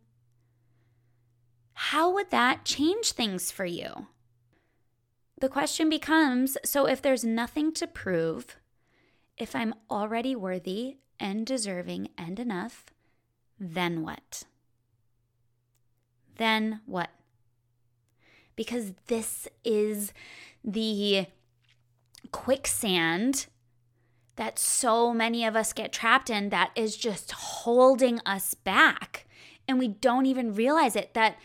how 1.75 2.09
would 2.13 2.31
that 2.31 2.63
change 2.63 3.11
things 3.11 3.51
for 3.51 3.65
you? 3.65 4.07
The 5.39 5.49
question 5.49 5.89
becomes 5.89 6.57
so 6.63 6.88
if 6.88 7.01
there's 7.01 7.25
nothing 7.25 7.73
to 7.73 7.85
prove, 7.85 8.55
if 9.38 9.55
I'm 9.55 9.75
already 9.91 10.35
worthy 10.35 10.97
and 11.19 11.45
deserving 11.45 12.09
and 12.17 12.39
enough, 12.39 12.85
then 13.59 14.01
what? 14.01 14.43
Then 16.38 16.79
what? 16.85 17.09
Because 18.55 18.93
this 19.07 19.47
is 19.65 20.13
the 20.63 21.27
quicksand 22.31 23.47
that 24.38 24.57
so 24.57 25.13
many 25.13 25.45
of 25.45 25.57
us 25.57 25.73
get 25.73 25.91
trapped 25.91 26.29
in 26.29 26.49
that 26.49 26.71
is 26.75 26.95
just 26.95 27.31
holding 27.31 28.21
us 28.25 28.53
back. 28.53 29.25
And 29.67 29.77
we 29.77 29.89
don't 29.89 30.25
even 30.25 30.53
realize 30.53 30.95
it 30.95 31.13
that 31.13 31.38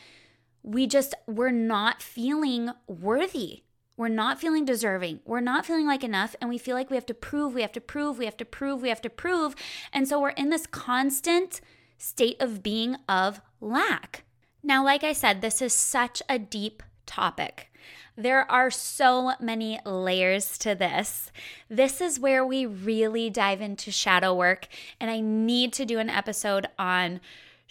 we 0.62 0.86
just, 0.86 1.14
we're 1.26 1.50
not 1.50 2.02
feeling 2.02 2.70
worthy. 2.86 3.62
We're 3.96 4.08
not 4.08 4.40
feeling 4.40 4.64
deserving. 4.64 5.20
We're 5.26 5.40
not 5.40 5.66
feeling 5.66 5.86
like 5.86 6.02
enough. 6.02 6.34
And 6.40 6.48
we 6.48 6.58
feel 6.58 6.74
like 6.74 6.90
we 6.90 6.96
have 6.96 7.06
to 7.06 7.14
prove, 7.14 7.54
we 7.54 7.62
have 7.62 7.72
to 7.72 7.80
prove, 7.80 8.18
we 8.18 8.24
have 8.24 8.36
to 8.38 8.44
prove, 8.44 8.80
we 8.80 8.88
have 8.88 9.02
to 9.02 9.10
prove. 9.10 9.54
And 9.92 10.08
so 10.08 10.20
we're 10.20 10.30
in 10.30 10.50
this 10.50 10.66
constant 10.66 11.60
state 11.98 12.40
of 12.40 12.62
being 12.62 12.96
of 13.08 13.40
lack. 13.60 14.24
Now, 14.62 14.84
like 14.84 15.04
I 15.04 15.12
said, 15.12 15.40
this 15.40 15.60
is 15.60 15.72
such 15.72 16.22
a 16.28 16.38
deep 16.38 16.82
topic. 17.06 17.70
There 18.16 18.50
are 18.50 18.70
so 18.70 19.32
many 19.40 19.80
layers 19.84 20.58
to 20.58 20.74
this. 20.74 21.32
This 21.68 22.00
is 22.00 22.20
where 22.20 22.44
we 22.44 22.66
really 22.66 23.30
dive 23.30 23.60
into 23.60 23.90
shadow 23.90 24.34
work, 24.34 24.68
and 25.00 25.10
I 25.10 25.20
need 25.20 25.72
to 25.74 25.86
do 25.86 25.98
an 25.98 26.10
episode 26.10 26.66
on 26.78 27.20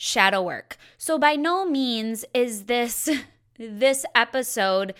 shadow 0.01 0.41
work. 0.41 0.77
So 0.97 1.19
by 1.19 1.35
no 1.35 1.65
means 1.65 2.23
is 2.33 2.63
this 2.63 3.09
this 3.59 4.05
episode 4.15 4.93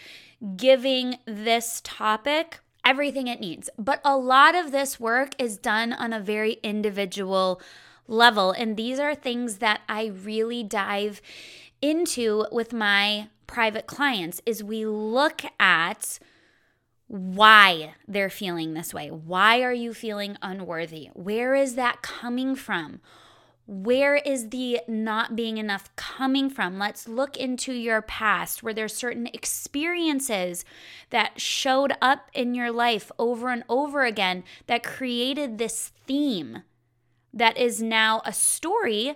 giving 0.58 1.20
this 1.26 1.80
topic 1.86 2.60
everything 2.84 3.28
it 3.28 3.40
needs. 3.40 3.70
But 3.78 4.02
a 4.04 4.18
lot 4.18 4.56
of 4.56 4.74
this 4.74 5.00
work 5.00 5.32
is 5.40 5.58
done 5.58 5.94
on 5.94 6.12
a 6.12 6.20
very 6.20 6.58
individual 6.64 7.62
level. 8.10 8.52
And 8.52 8.76
these 8.76 9.00
are 9.00 9.16
things 9.16 9.60
that 9.60 9.80
I 9.88 10.08
really 10.08 10.64
dive 10.64 11.22
into 11.82 12.46
with 12.52 12.74
my 12.74 13.30
private 13.48 13.88
clients 13.88 14.42
is 14.46 14.62
we 14.62 14.86
look 14.86 15.44
at 15.62 16.20
why 17.08 17.94
they're 18.06 18.30
feeling 18.30 18.74
this 18.74 18.94
way. 18.94 19.10
Why 19.10 19.62
are 19.62 19.74
you 19.74 19.94
feeling 19.94 20.38
unworthy? 20.42 21.08
Where 21.14 21.56
is 21.56 21.76
that 21.76 22.02
coming 22.02 22.54
from? 22.56 23.00
Where 23.72 24.16
is 24.16 24.50
the 24.50 24.82
not 24.88 25.36
being 25.36 25.60
enough 25.60 25.96
coming 25.96 26.50
from? 26.50 26.80
Let's 26.80 27.08
look 27.08 27.38
into 27.38 27.72
your 27.72 28.02
past 28.02 28.64
where 28.64 28.74
there's 28.74 28.96
certain 28.96 29.28
experiences 29.28 30.66
that 31.12 31.40
showed 31.40 31.94
up 32.02 32.32
in 32.34 32.56
your 32.56 32.72
life 32.72 33.12
over 33.20 33.50
and 33.50 33.64
over 33.70 34.06
again 34.06 34.44
that 34.66 34.82
created 34.82 35.60
this 35.60 35.92
theme 36.08 36.64
that 37.32 37.60
is 37.60 37.80
now 37.80 38.24
a 38.26 38.34
story 38.34 39.14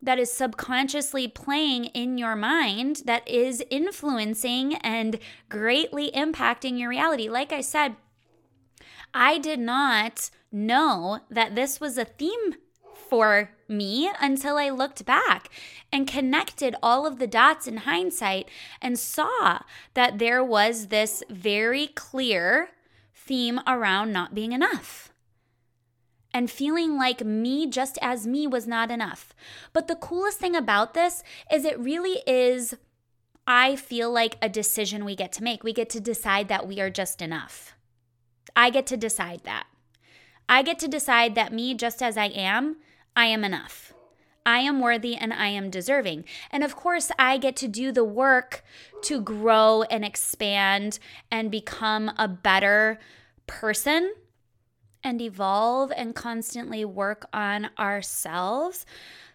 that 0.00 0.20
is 0.20 0.32
subconsciously 0.32 1.26
playing 1.26 1.86
in 1.86 2.16
your 2.16 2.36
mind 2.36 3.02
that 3.06 3.26
is 3.26 3.60
influencing 3.70 4.76
and 4.76 5.18
greatly 5.48 6.12
impacting 6.12 6.78
your 6.78 6.90
reality. 6.90 7.28
Like 7.28 7.52
I 7.52 7.60
said, 7.60 7.96
I 9.12 9.38
did 9.38 9.58
not 9.58 10.30
know 10.52 11.18
that 11.28 11.56
this 11.56 11.80
was 11.80 11.98
a 11.98 12.04
theme 12.04 12.54
for 13.10 13.50
me 13.68 14.10
until 14.20 14.56
I 14.56 14.70
looked 14.70 15.04
back 15.04 15.50
and 15.92 16.06
connected 16.06 16.76
all 16.80 17.06
of 17.06 17.18
the 17.18 17.26
dots 17.26 17.66
in 17.66 17.78
hindsight 17.78 18.48
and 18.80 18.98
saw 18.98 19.58
that 19.94 20.18
there 20.18 20.44
was 20.44 20.86
this 20.86 21.22
very 21.28 21.88
clear 21.88 22.70
theme 23.12 23.60
around 23.66 24.12
not 24.12 24.34
being 24.34 24.52
enough 24.52 25.12
and 26.32 26.48
feeling 26.50 26.96
like 26.96 27.24
me 27.24 27.66
just 27.66 27.98
as 28.00 28.26
me 28.26 28.46
was 28.46 28.66
not 28.66 28.90
enough. 28.90 29.34
But 29.72 29.88
the 29.88 29.96
coolest 29.96 30.38
thing 30.38 30.54
about 30.54 30.94
this 30.94 31.24
is 31.52 31.64
it 31.64 31.78
really 31.78 32.22
is, 32.26 32.74
I 33.46 33.74
feel 33.74 34.12
like 34.12 34.36
a 34.40 34.48
decision 34.48 35.04
we 35.04 35.16
get 35.16 35.32
to 35.32 35.42
make. 35.42 35.64
We 35.64 35.72
get 35.72 35.90
to 35.90 36.00
decide 36.00 36.46
that 36.48 36.68
we 36.68 36.80
are 36.80 36.90
just 36.90 37.20
enough. 37.20 37.74
I 38.54 38.70
get 38.70 38.86
to 38.86 38.96
decide 38.96 39.42
that. 39.44 39.66
I 40.48 40.62
get 40.62 40.78
to 40.80 40.88
decide 40.88 41.34
that 41.34 41.52
me 41.52 41.74
just 41.74 42.02
as 42.02 42.16
I 42.16 42.26
am 42.26 42.76
I 43.16 43.26
am 43.26 43.44
enough. 43.44 43.92
I 44.46 44.60
am 44.60 44.80
worthy 44.80 45.16
and 45.16 45.32
I 45.32 45.48
am 45.48 45.70
deserving. 45.70 46.24
And 46.50 46.64
of 46.64 46.74
course, 46.74 47.10
I 47.18 47.36
get 47.38 47.56
to 47.56 47.68
do 47.68 47.92
the 47.92 48.04
work 48.04 48.64
to 49.02 49.20
grow 49.20 49.82
and 49.82 50.04
expand 50.04 50.98
and 51.30 51.50
become 51.50 52.10
a 52.16 52.26
better 52.26 52.98
person 53.46 54.14
and 55.04 55.20
evolve 55.20 55.92
and 55.94 56.14
constantly 56.14 56.84
work 56.84 57.26
on 57.32 57.70
ourselves. 57.78 58.86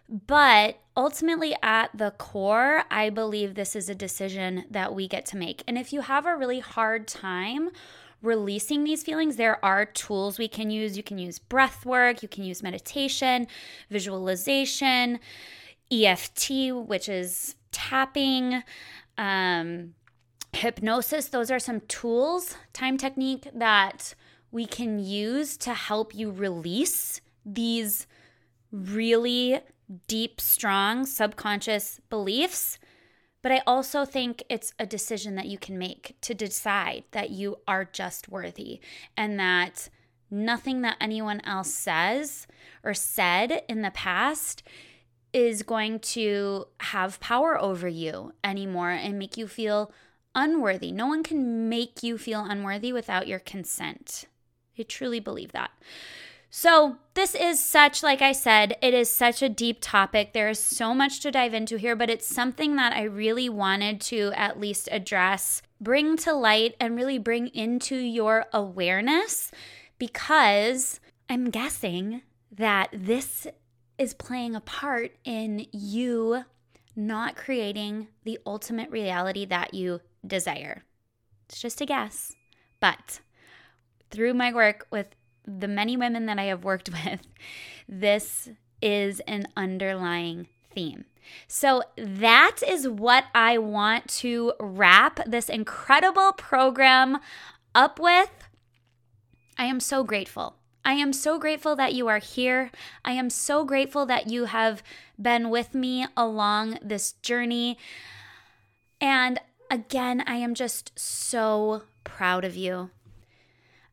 But 0.08 0.78
ultimately, 0.96 1.56
at 1.62 1.90
the 1.96 2.12
core, 2.12 2.84
I 2.90 3.10
believe 3.10 3.54
this 3.54 3.74
is 3.74 3.88
a 3.88 3.94
decision 3.94 4.64
that 4.70 4.94
we 4.94 5.08
get 5.08 5.26
to 5.26 5.36
make. 5.36 5.64
And 5.66 5.76
if 5.76 5.92
you 5.92 6.02
have 6.02 6.26
a 6.26 6.36
really 6.36 6.60
hard 6.60 7.08
time 7.08 7.70
releasing 8.26 8.84
these 8.84 9.02
feelings, 9.02 9.36
there 9.36 9.64
are 9.64 9.86
tools 9.86 10.38
we 10.38 10.48
can 10.48 10.70
use. 10.70 10.96
You 10.96 11.02
can 11.02 11.18
use 11.18 11.38
breath 11.38 11.86
work, 11.86 12.22
you 12.22 12.28
can 12.28 12.44
use 12.44 12.62
meditation, 12.62 13.46
visualization, 13.90 15.20
EFT, 15.90 16.74
which 16.74 17.08
is 17.08 17.54
tapping, 17.72 18.62
um, 19.16 19.94
hypnosis. 20.52 21.28
Those 21.28 21.50
are 21.50 21.58
some 21.58 21.80
tools, 21.82 22.56
time 22.72 22.98
technique 22.98 23.48
that 23.54 24.14
we 24.50 24.66
can 24.66 24.98
use 24.98 25.56
to 25.58 25.74
help 25.74 26.14
you 26.14 26.30
release 26.30 27.20
these 27.44 28.06
really 28.72 29.60
deep, 30.08 30.40
strong 30.40 31.06
subconscious 31.06 32.00
beliefs 32.10 32.78
but 33.46 33.52
I 33.52 33.62
also 33.64 34.04
think 34.04 34.42
it's 34.48 34.72
a 34.76 34.86
decision 34.86 35.36
that 35.36 35.46
you 35.46 35.56
can 35.56 35.78
make 35.78 36.16
to 36.22 36.34
decide 36.34 37.04
that 37.12 37.30
you 37.30 37.58
are 37.68 37.84
just 37.84 38.28
worthy 38.28 38.80
and 39.16 39.38
that 39.38 39.88
nothing 40.28 40.82
that 40.82 40.96
anyone 41.00 41.40
else 41.44 41.72
says 41.72 42.48
or 42.82 42.92
said 42.92 43.62
in 43.68 43.82
the 43.82 43.92
past 43.92 44.64
is 45.32 45.62
going 45.62 46.00
to 46.00 46.66
have 46.80 47.20
power 47.20 47.56
over 47.56 47.86
you 47.86 48.32
anymore 48.42 48.90
and 48.90 49.16
make 49.16 49.36
you 49.36 49.46
feel 49.46 49.92
unworthy. 50.34 50.90
No 50.90 51.06
one 51.06 51.22
can 51.22 51.68
make 51.68 52.02
you 52.02 52.18
feel 52.18 52.44
unworthy 52.44 52.92
without 52.92 53.28
your 53.28 53.38
consent. 53.38 54.24
I 54.76 54.82
truly 54.82 55.20
believe 55.20 55.52
that. 55.52 55.70
So, 56.58 56.96
this 57.12 57.34
is 57.34 57.62
such, 57.62 58.02
like 58.02 58.22
I 58.22 58.32
said, 58.32 58.78
it 58.80 58.94
is 58.94 59.10
such 59.10 59.42
a 59.42 59.48
deep 59.50 59.76
topic. 59.82 60.32
There 60.32 60.48
is 60.48 60.58
so 60.58 60.94
much 60.94 61.20
to 61.20 61.30
dive 61.30 61.52
into 61.52 61.76
here, 61.76 61.94
but 61.94 62.08
it's 62.08 62.26
something 62.26 62.76
that 62.76 62.94
I 62.94 63.02
really 63.02 63.50
wanted 63.50 64.00
to 64.12 64.32
at 64.34 64.58
least 64.58 64.88
address, 64.90 65.60
bring 65.82 66.16
to 66.16 66.32
light, 66.32 66.74
and 66.80 66.96
really 66.96 67.18
bring 67.18 67.48
into 67.48 67.96
your 67.96 68.46
awareness 68.54 69.50
because 69.98 70.98
I'm 71.28 71.50
guessing 71.50 72.22
that 72.52 72.88
this 72.90 73.46
is 73.98 74.14
playing 74.14 74.56
a 74.56 74.62
part 74.62 75.14
in 75.26 75.66
you 75.72 76.44
not 76.96 77.36
creating 77.36 78.08
the 78.24 78.38
ultimate 78.46 78.90
reality 78.90 79.44
that 79.44 79.74
you 79.74 80.00
desire. 80.26 80.84
It's 81.50 81.60
just 81.60 81.82
a 81.82 81.86
guess. 81.86 82.34
But 82.80 83.20
through 84.10 84.32
my 84.32 84.54
work 84.54 84.86
with 84.90 85.15
the 85.46 85.68
many 85.68 85.96
women 85.96 86.26
that 86.26 86.38
I 86.38 86.44
have 86.44 86.64
worked 86.64 86.90
with, 87.04 87.20
this 87.88 88.48
is 88.82 89.20
an 89.20 89.46
underlying 89.56 90.48
theme. 90.72 91.04
So, 91.48 91.82
that 91.96 92.58
is 92.66 92.88
what 92.88 93.24
I 93.34 93.58
want 93.58 94.06
to 94.20 94.52
wrap 94.60 95.18
this 95.26 95.48
incredible 95.48 96.32
program 96.32 97.18
up 97.74 97.98
with. 97.98 98.30
I 99.58 99.64
am 99.64 99.80
so 99.80 100.04
grateful. 100.04 100.56
I 100.84 100.92
am 100.92 101.12
so 101.12 101.36
grateful 101.36 101.74
that 101.74 101.94
you 101.94 102.06
are 102.06 102.18
here. 102.18 102.70
I 103.04 103.12
am 103.12 103.28
so 103.28 103.64
grateful 103.64 104.06
that 104.06 104.28
you 104.28 104.44
have 104.44 104.84
been 105.20 105.50
with 105.50 105.74
me 105.74 106.06
along 106.16 106.78
this 106.80 107.12
journey. 107.14 107.76
And 109.00 109.40
again, 109.68 110.22
I 110.28 110.36
am 110.36 110.54
just 110.54 110.92
so 110.96 111.82
proud 112.04 112.44
of 112.44 112.54
you. 112.54 112.90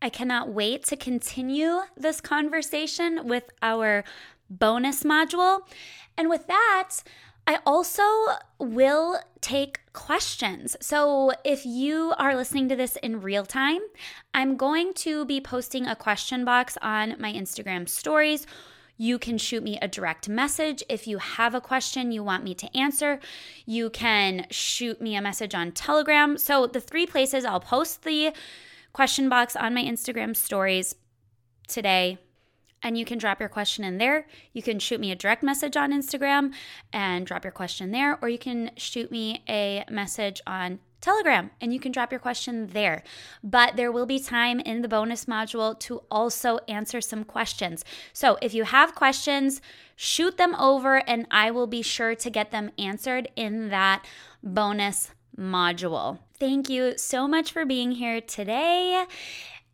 I 0.04 0.10
cannot 0.10 0.50
wait 0.50 0.84
to 0.88 0.98
continue 0.98 1.80
this 1.96 2.20
conversation 2.20 3.26
with 3.26 3.46
our 3.62 4.04
bonus 4.50 5.04
module. 5.04 5.62
And 6.18 6.30
with 6.30 6.46
that, 6.48 6.90
I 7.48 7.60
also 7.66 8.04
will 8.60 9.18
take 9.40 9.80
questions. 9.94 10.76
So 10.82 11.32
if 11.46 11.66
you 11.66 12.14
are 12.18 12.36
listening 12.36 12.68
to 12.68 12.76
this 12.76 12.98
in 12.98 13.22
real 13.22 13.46
time, 13.46 13.80
I'm 14.34 14.58
going 14.58 14.94
to 14.96 15.24
be 15.24 15.40
posting 15.40 15.88
a 15.88 15.96
question 15.96 16.44
box 16.44 16.78
on 16.82 17.16
my 17.18 17.32
Instagram 17.32 17.88
stories. 17.88 18.46
You 18.98 19.18
can 19.18 19.38
shoot 19.38 19.64
me 19.64 19.80
a 19.82 19.88
direct 19.88 20.28
message 20.28 20.84
if 20.90 21.08
you 21.08 21.20
have 21.20 21.56
a 21.56 21.62
question 21.62 22.12
you 22.12 22.26
want 22.26 22.44
me 22.44 22.54
to 22.56 22.78
answer. 22.78 23.22
You 23.66 23.90
can 23.90 24.48
shoot 24.52 25.02
me 25.02 25.16
a 25.16 25.22
message 25.22 25.56
on 25.56 25.72
Telegram. 25.72 26.38
So, 26.38 26.68
the 26.68 26.82
three 26.82 27.06
places 27.06 27.46
I'll 27.46 27.62
post 27.62 28.04
the 28.04 28.34
question 28.94 29.28
box 29.28 29.56
on 29.56 29.74
my 29.74 29.84
Instagram 29.84 30.36
stories 30.36 30.96
today. 31.68 32.20
And 32.82 32.98
you 32.98 33.06
can 33.06 33.18
drop 33.18 33.40
your 33.40 33.50
question 33.50 33.84
in 33.84 33.98
there. 33.98 34.28
You 34.52 34.62
can 34.62 34.78
shoot 34.78 35.00
me 35.00 35.12
a 35.12 35.16
direct 35.16 35.42
message 35.42 35.78
on 35.78 35.94
Instagram 35.94 36.54
and 36.92 37.26
drop 37.26 37.46
your 37.46 37.52
question 37.52 37.92
there, 37.92 38.20
or 38.22 38.28
you 38.28 38.38
can 38.38 38.72
shoot 38.76 39.10
me 39.10 39.44
a 39.48 39.86
message 39.90 40.42
on 40.46 40.80
Telegram 41.00 41.52
and 41.60 41.74
you 41.74 41.80
can 41.80 41.92
drop 41.92 42.12
your 42.12 42.20
question 42.20 42.68
there. 42.68 43.04
But 43.44 43.76
there 43.76 43.92
will 43.92 44.06
be 44.06 44.20
time 44.20 44.60
in 44.60 44.82
the 44.82 44.88
bonus 44.88 45.26
module 45.26 45.78
to 45.80 46.04
also 46.10 46.60
answer 46.68 47.02
some 47.02 47.24
questions. 47.24 47.84
So 48.14 48.38
if 48.42 48.54
you 48.54 48.64
have 48.64 48.96
questions, 48.96 49.62
shoot 49.96 50.38
them 50.38 50.56
over 50.56 50.98
and 51.08 51.28
I 51.30 51.52
will 51.52 51.68
be 51.68 51.82
sure 51.82 52.16
to 52.16 52.30
get 52.30 52.52
them 52.52 52.72
answered 52.78 53.28
in 53.36 53.70
that 53.70 54.06
bonus 54.42 55.12
module. 55.38 56.20
Thank 56.40 56.70
you 56.70 56.98
so 56.98 57.28
much 57.28 57.52
for 57.52 57.66
being 57.66 57.92
here 57.92 58.22
today. 58.22 59.06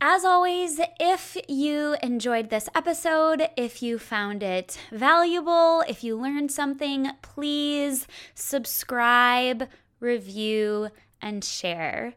As 0.02 0.24
always, 0.24 0.80
if 1.00 1.36
you 1.50 1.98
enjoyed 2.02 2.50
this 2.50 2.70
episode, 2.74 3.50
if 3.58 3.84
you 3.84 4.00
found 4.00 4.42
it 4.42 4.80
valuable, 4.92 5.84
if 5.90 6.06
you 6.06 6.16
learned 6.16 6.52
something, 6.52 7.12
please 7.22 8.08
subscribe, 8.34 9.68
review, 10.00 10.88
and 11.22 11.44
share. 11.44 12.14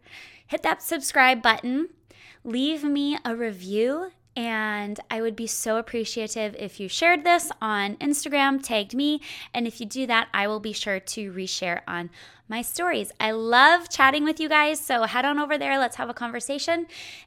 Hit 0.46 0.62
that 0.62 0.80
subscribe 0.80 1.42
button, 1.42 1.88
leave 2.44 2.84
me 2.84 3.18
a 3.24 3.34
review, 3.34 4.12
and 4.36 4.98
I 5.10 5.20
would 5.20 5.36
be 5.36 5.46
so 5.46 5.76
appreciative 5.76 6.56
if 6.58 6.80
you 6.80 6.88
shared 6.88 7.24
this 7.24 7.50
on 7.60 7.96
Instagram, 7.96 8.62
tagged 8.62 8.94
me, 8.94 9.20
and 9.52 9.66
if 9.66 9.80
you 9.80 9.86
do 9.86 10.06
that, 10.06 10.28
I 10.32 10.46
will 10.46 10.60
be 10.60 10.72
sure 10.72 11.00
to 11.00 11.32
reshare 11.32 11.80
on 11.86 12.10
my 12.48 12.62
stories. 12.62 13.12
I 13.20 13.30
love 13.32 13.88
chatting 13.88 14.24
with 14.24 14.40
you 14.40 14.48
guys, 14.48 14.80
so 14.80 15.04
head 15.04 15.24
on 15.24 15.38
over 15.38 15.58
there, 15.58 15.78
let's 15.78 15.96
have 15.96 16.10
a 16.10 16.14
conversation, 16.14 16.86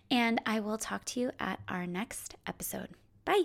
and 0.09 0.41
I 0.45 0.59
will 0.59 0.77
talk 0.77 1.05
to 1.05 1.19
you 1.19 1.31
at 1.39 1.59
our 1.67 1.85
next 1.85 2.35
episode. 2.47 2.89
Bye. 3.23 3.43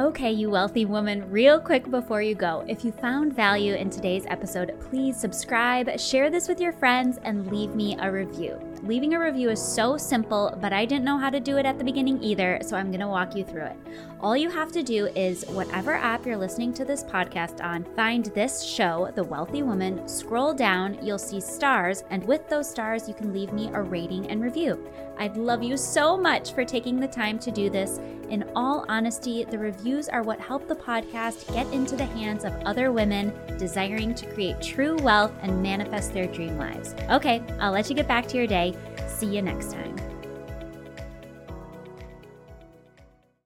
Okay, 0.00 0.32
you 0.32 0.48
wealthy 0.48 0.86
woman, 0.86 1.30
real 1.30 1.60
quick 1.60 1.90
before 1.90 2.22
you 2.22 2.34
go, 2.34 2.64
if 2.66 2.82
you 2.82 2.92
found 2.92 3.36
value 3.36 3.74
in 3.74 3.90
today's 3.90 4.24
episode, 4.26 4.74
please 4.80 5.20
subscribe, 5.20 6.00
share 6.00 6.30
this 6.30 6.48
with 6.48 6.60
your 6.60 6.72
friends, 6.72 7.18
and 7.24 7.52
leave 7.52 7.74
me 7.74 7.96
a 8.00 8.10
review. 8.10 8.58
Leaving 8.84 9.14
a 9.14 9.20
review 9.20 9.48
is 9.48 9.62
so 9.62 9.96
simple, 9.96 10.58
but 10.60 10.72
I 10.72 10.84
didn't 10.84 11.04
know 11.04 11.16
how 11.16 11.30
to 11.30 11.38
do 11.38 11.56
it 11.56 11.64
at 11.64 11.78
the 11.78 11.84
beginning 11.84 12.20
either, 12.20 12.58
so 12.62 12.76
I'm 12.76 12.88
going 12.88 12.98
to 12.98 13.06
walk 13.06 13.36
you 13.36 13.44
through 13.44 13.66
it. 13.66 13.76
All 14.20 14.36
you 14.36 14.50
have 14.50 14.72
to 14.72 14.82
do 14.82 15.06
is, 15.14 15.44
whatever 15.50 15.94
app 15.94 16.26
you're 16.26 16.36
listening 16.36 16.74
to 16.74 16.84
this 16.84 17.04
podcast 17.04 17.62
on, 17.62 17.84
find 17.94 18.24
this 18.26 18.64
show, 18.64 19.12
The 19.14 19.22
Wealthy 19.22 19.62
Woman, 19.62 20.08
scroll 20.08 20.52
down, 20.52 20.98
you'll 21.00 21.18
see 21.18 21.40
stars, 21.40 22.02
and 22.10 22.26
with 22.26 22.48
those 22.48 22.68
stars, 22.68 23.06
you 23.06 23.14
can 23.14 23.32
leave 23.32 23.52
me 23.52 23.70
a 23.72 23.80
rating 23.80 24.28
and 24.28 24.42
review. 24.42 24.84
I'd 25.16 25.36
love 25.36 25.62
you 25.62 25.76
so 25.76 26.16
much 26.16 26.52
for 26.52 26.64
taking 26.64 26.98
the 26.98 27.06
time 27.06 27.38
to 27.40 27.52
do 27.52 27.70
this. 27.70 28.00
In 28.30 28.50
all 28.56 28.84
honesty, 28.88 29.44
the 29.44 29.58
reviews 29.58 30.08
are 30.08 30.22
what 30.22 30.40
help 30.40 30.66
the 30.66 30.74
podcast 30.74 31.52
get 31.52 31.70
into 31.72 31.94
the 31.94 32.06
hands 32.06 32.44
of 32.44 32.54
other 32.64 32.90
women 32.90 33.32
desiring 33.58 34.14
to 34.14 34.26
create 34.32 34.60
true 34.60 34.96
wealth 34.96 35.32
and 35.42 35.62
manifest 35.62 36.12
their 36.12 36.26
dream 36.26 36.56
lives. 36.58 36.94
Okay, 37.10 37.42
I'll 37.60 37.72
let 37.72 37.88
you 37.90 37.94
get 37.94 38.08
back 38.08 38.26
to 38.28 38.36
your 38.36 38.46
day. 38.46 38.71
See 39.08 39.26
you 39.26 39.42
next 39.42 39.72
time. 39.72 40.11